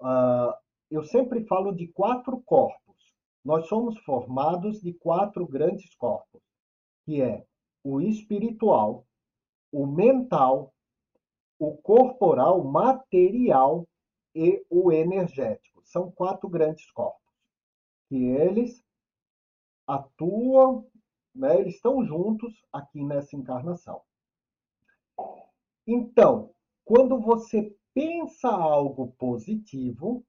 [0.00, 0.54] uh,
[0.90, 3.14] eu sempre falo de quatro corpos.
[3.44, 6.42] Nós somos formados de quatro grandes corpos,
[7.04, 7.44] que é
[7.84, 9.06] o espiritual,
[9.70, 10.74] o mental,
[11.58, 13.86] o corporal, material
[14.34, 15.82] e o energético.
[15.84, 17.20] São quatro grandes corpos.
[18.08, 18.82] Que eles
[19.86, 20.90] atuam,
[21.34, 24.00] né, eles estão juntos aqui nessa encarnação.
[25.86, 26.54] Então,
[26.84, 30.24] quando você pensa algo positivo,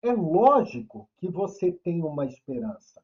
[0.00, 3.02] é lógico que você tem uma esperança.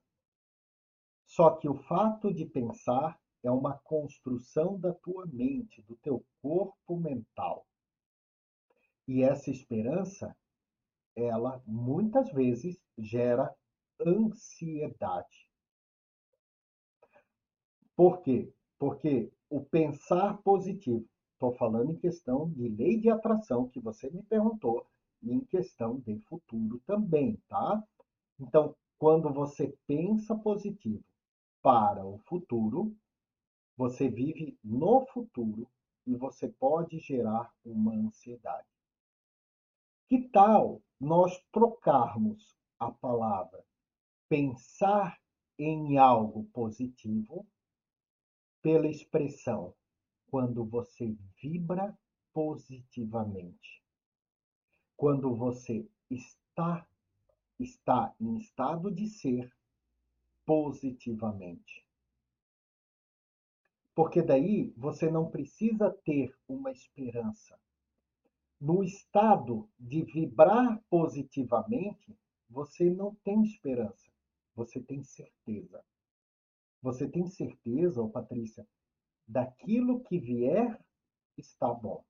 [1.26, 6.96] Só que o fato de pensar é uma construção da tua mente, do teu corpo
[6.96, 7.66] mental.
[9.08, 10.36] E essa esperança,
[11.16, 13.52] ela muitas vezes gera
[14.04, 15.48] ansiedade.
[17.96, 18.52] Por quê?
[18.78, 24.22] Porque o pensar positivo, estou falando em questão de lei de atração, que você me
[24.22, 24.86] perguntou,
[25.22, 27.82] e em questão de futuro também, tá?
[28.38, 31.04] Então, quando você pensa positivo
[31.62, 32.94] para o futuro,
[33.80, 35.66] você vive no futuro
[36.06, 38.68] e você pode gerar uma ansiedade.
[40.06, 43.64] Que tal nós trocarmos a palavra
[44.28, 45.18] pensar
[45.58, 47.46] em algo positivo
[48.60, 49.74] pela expressão
[50.30, 51.98] quando você vibra
[52.34, 53.82] positivamente.
[54.94, 56.86] Quando você está
[57.58, 59.50] está em estado de ser
[60.44, 61.89] positivamente.
[64.00, 67.60] Porque daí você não precisa ter uma esperança.
[68.58, 72.16] No estado de vibrar positivamente,
[72.48, 74.10] você não tem esperança,
[74.56, 75.84] você tem certeza.
[76.80, 78.66] Você tem certeza, oh Patrícia,
[79.28, 80.82] daquilo que vier
[81.36, 82.02] está bom.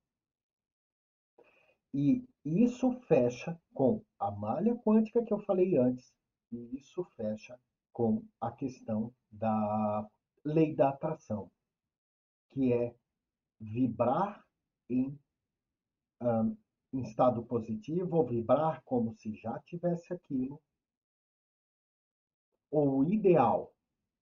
[1.93, 6.15] E isso fecha com a malha quântica que eu falei antes,
[6.53, 7.59] e isso fecha
[7.93, 10.09] com a questão da
[10.45, 11.51] lei da atração,
[12.51, 12.95] que é
[13.61, 14.45] vibrar
[14.89, 15.19] em,
[16.21, 16.57] um,
[16.93, 20.61] em estado positivo, ou vibrar como se já tivesse aquilo.
[22.71, 23.73] Ou o ideal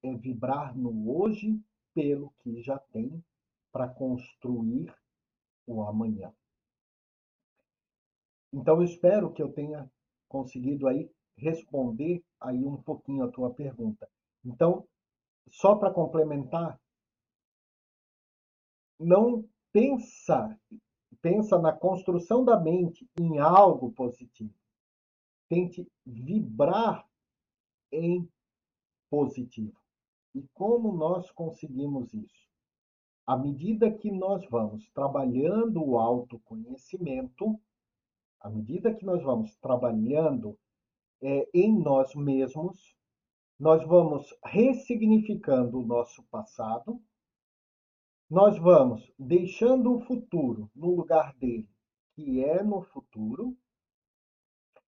[0.02, 1.60] é vibrar no hoje
[1.94, 3.22] pelo que já tem
[3.72, 4.94] para construir
[5.66, 6.32] o amanhã.
[8.52, 9.90] Então eu espero que eu tenha
[10.28, 14.08] conseguido aí responder aí um pouquinho a tua pergunta.
[14.44, 14.86] Então,
[15.48, 16.80] só para complementar,
[18.98, 20.58] não pensa
[21.20, 24.54] pensa na construção da mente em algo positivo.
[25.48, 27.06] Tente vibrar
[27.90, 28.28] em
[29.10, 29.80] positivo.
[30.34, 32.48] E como nós conseguimos isso?
[33.26, 37.58] À medida que nós vamos trabalhando o autoconhecimento,
[38.40, 40.58] à medida que nós vamos trabalhando
[41.20, 42.94] é, em nós mesmos,
[43.58, 47.02] nós vamos ressignificando o nosso passado,
[48.30, 51.68] nós vamos deixando o futuro no lugar dele,
[52.14, 53.56] que é no futuro,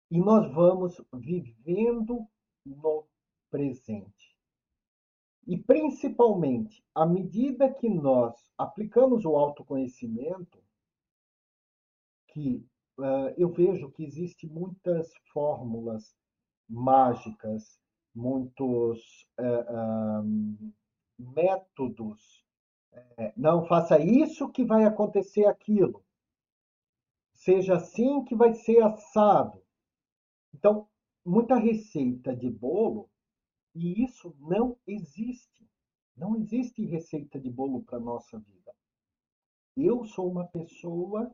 [0.09, 2.25] e nós vamos vivendo
[2.65, 3.05] no
[3.49, 4.36] presente.
[5.47, 10.63] E principalmente, à medida que nós aplicamos o autoconhecimento,
[12.29, 12.65] que
[12.97, 16.15] uh, eu vejo que existem muitas fórmulas
[16.67, 17.79] mágicas,
[18.13, 20.73] muitos uh, um,
[21.17, 22.44] métodos.
[23.35, 26.03] Não faça isso que vai acontecer aquilo.
[27.33, 29.61] Seja assim que vai ser assado.
[30.53, 30.87] Então,
[31.23, 33.09] muita receita de bolo
[33.73, 35.69] e isso não existe.
[36.15, 38.73] Não existe receita de bolo para nossa vida.
[39.75, 41.29] Eu sou uma pessoa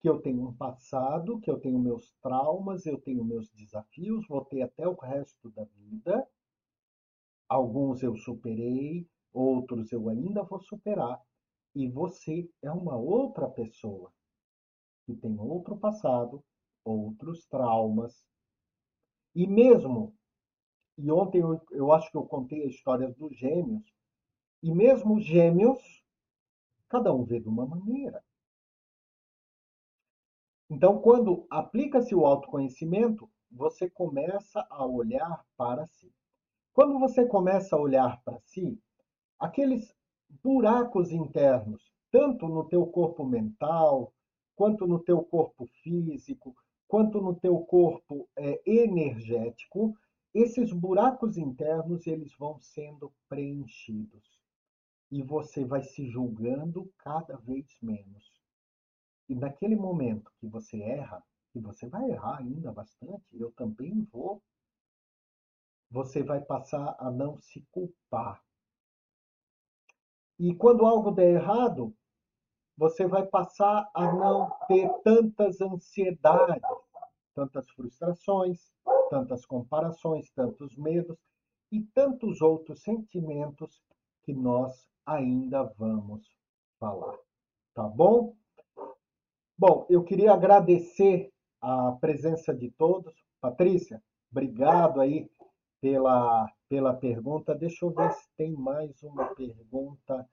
[0.00, 4.44] que eu tenho um passado, que eu tenho meus traumas, eu tenho meus desafios, vou
[4.44, 6.28] ter até o resto da vida.
[7.48, 11.20] Alguns eu superei, outros eu ainda vou superar.
[11.74, 14.10] E você é uma outra pessoa
[15.04, 16.42] que tem outro passado,
[16.84, 18.24] outros traumas.
[19.34, 20.14] E mesmo
[20.96, 23.82] e ontem eu, eu acho que eu contei a história dos gêmeos.
[24.62, 25.78] E mesmo os gêmeos,
[26.88, 28.24] cada um vê de uma maneira.
[30.70, 36.12] Então, quando aplica-se o autoconhecimento, você começa a olhar para si.
[36.72, 38.80] Quando você começa a olhar para si,
[39.44, 39.94] aqueles
[40.42, 44.12] buracos internos, tanto no teu corpo mental,
[44.56, 46.56] quanto no teu corpo físico,
[46.88, 49.94] quanto no teu corpo é, energético,
[50.32, 54.40] esses buracos internos eles vão sendo preenchidos
[55.10, 58.42] e você vai se julgando cada vez menos.
[59.28, 61.22] E naquele momento que você erra,
[61.54, 64.42] e você vai errar ainda bastante, eu também vou,
[65.90, 68.42] você vai passar a não se culpar.
[70.38, 71.94] E quando algo der errado,
[72.76, 76.62] você vai passar a não ter tantas ansiedades,
[77.34, 78.72] tantas frustrações,
[79.10, 81.18] tantas comparações, tantos medos
[81.70, 83.82] e tantos outros sentimentos
[84.24, 86.26] que nós ainda vamos
[86.78, 87.16] falar.
[87.74, 88.36] Tá bom?
[89.56, 93.14] Bom, eu queria agradecer a presença de todos.
[93.40, 95.30] Patrícia, obrigado aí
[95.84, 97.54] pela, pela pergunta.
[97.54, 100.26] Deixa eu ver se tem mais uma pergunta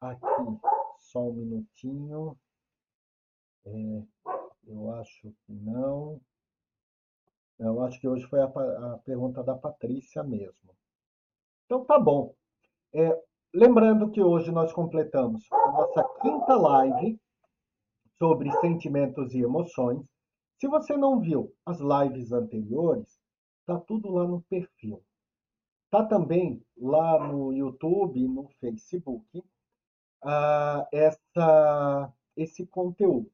[0.00, 0.60] aqui.
[0.98, 2.38] Só um minutinho.
[3.66, 4.02] É,
[4.68, 6.20] eu acho que não.
[7.58, 10.70] Eu acho que hoje foi a, a pergunta da Patrícia mesmo.
[11.66, 12.32] Então tá bom.
[12.92, 13.20] É,
[13.52, 17.20] lembrando que hoje nós completamos a nossa quinta live
[18.16, 20.06] sobre sentimentos e emoções.
[20.56, 23.23] Se você não viu as lives anteriores,
[23.66, 25.02] tá tudo lá no perfil.
[25.90, 29.42] Tá também lá no YouTube no Facebook.
[30.24, 33.30] uh, essa, esse conteúdo.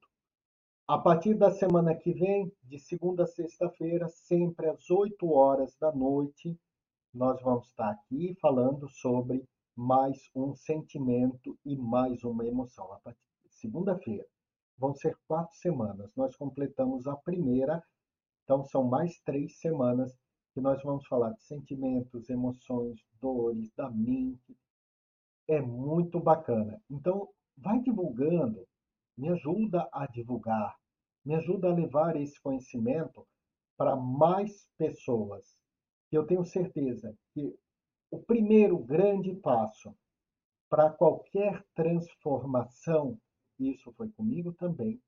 [0.86, 5.92] A partir da semana que vem, de segunda a sexta-feira, sempre às 8 horas da
[5.92, 6.58] noite,
[7.14, 12.92] nós vamos estar aqui falando sobre mais um sentimento e mais uma emoção.
[12.92, 14.26] A partir de segunda-feira.
[14.76, 16.14] Vão ser quatro semanas.
[16.16, 17.82] Nós completamos a primeira,
[18.50, 20.12] então são mais três semanas
[20.52, 24.58] que nós vamos falar de sentimentos, emoções, dores, da mente.
[25.46, 26.82] É muito bacana.
[26.90, 28.66] Então, vai divulgando,
[29.16, 30.76] me ajuda a divulgar,
[31.24, 33.24] me ajuda a levar esse conhecimento
[33.76, 35.56] para mais pessoas.
[36.10, 37.56] Eu tenho certeza que
[38.10, 39.94] o primeiro grande passo
[40.68, 43.16] para qualquer transformação,
[43.60, 45.00] isso foi comigo também,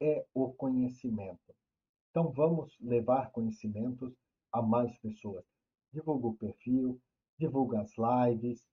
[0.00, 1.52] é o conhecimento.
[2.16, 4.16] Então vamos levar conhecimentos
[4.50, 5.44] a mais pessoas.
[5.92, 6.98] Divulga o perfil,
[7.38, 8.66] divulga as lives,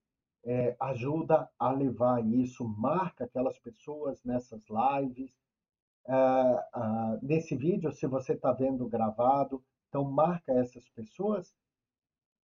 [0.45, 5.37] é, ajuda a levar isso, marca aquelas pessoas nessas lives,
[6.07, 11.53] ah, nesse vídeo, se você está vendo gravado, então marca essas pessoas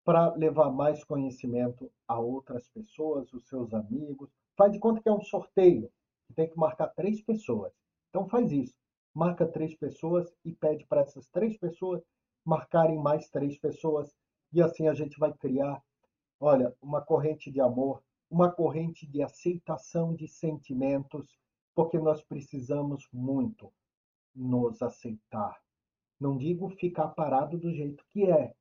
[0.06, 4.30] para levar mais conhecimento a outras pessoas, os seus amigos.
[4.56, 5.91] Faz de conta que é um sorteio,
[6.34, 7.74] tem que marcar três pessoas.
[8.10, 8.74] Então faz isso,
[9.16, 12.03] marca três pessoas e pede para essas três pessoas
[12.43, 14.13] marcarem mais três pessoas
[14.51, 15.82] e assim a gente vai criar,
[16.39, 21.39] olha, uma corrente de amor, uma corrente de aceitação de sentimentos
[21.74, 23.72] porque nós precisamos muito
[24.36, 25.57] nos aceitar.
[26.20, 28.53] Não digo ficar parado do jeito que é,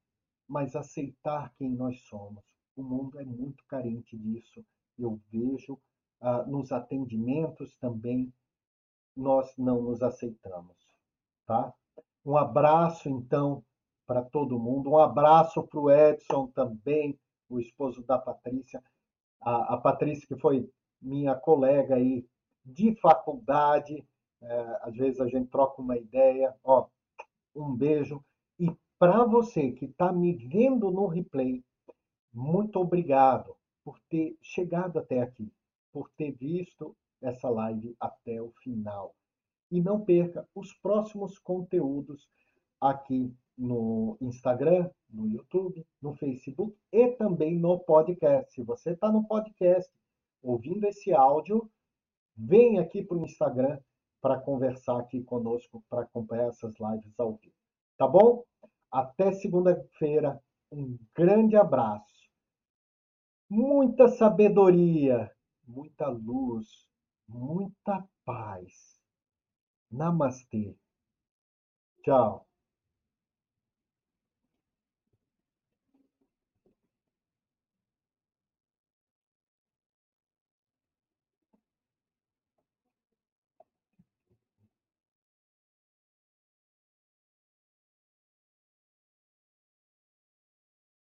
[0.49, 2.45] mas aceitar quem nós somos.
[2.77, 4.65] O mundo é muito carente disso.
[4.99, 5.79] Eu vejo
[6.21, 8.33] ah, nos atendimentos também,
[9.17, 10.77] nós não nos aceitamos.
[11.47, 11.73] Tá?
[12.25, 13.63] Um abraço, então,
[14.07, 14.91] para todo mundo.
[14.91, 18.83] Um abraço para o Edson também, o esposo da Patrícia.
[19.41, 20.69] A, a Patrícia, que foi
[21.01, 22.27] minha colega aí
[22.65, 24.05] de faculdade.
[24.43, 26.55] É, às vezes a gente troca uma ideia.
[26.65, 26.87] Ó,
[27.55, 28.25] um beijo.
[28.59, 31.63] E para você que está me vendo no replay,
[32.33, 35.53] muito obrigado por ter chegado até aqui,
[35.93, 39.15] por ter visto essa live até o final.
[39.71, 42.29] E não perca os próximos conteúdos
[42.81, 48.53] aqui no Instagram, no YouTube, no Facebook e também no podcast.
[48.53, 49.91] Se você está no podcast
[50.43, 51.71] ouvindo esse áudio,
[52.37, 53.79] Vem aqui para o Instagram
[54.21, 57.55] para conversar aqui conosco, para acompanhar essas lives ao vivo.
[57.97, 58.45] Tá bom?
[58.91, 60.43] Até segunda-feira.
[60.73, 62.29] Um grande abraço.
[63.49, 65.31] Muita sabedoria,
[65.67, 66.89] muita luz,
[67.29, 69.01] muita paz.
[69.91, 70.77] Namastê.
[72.03, 72.47] Tchau.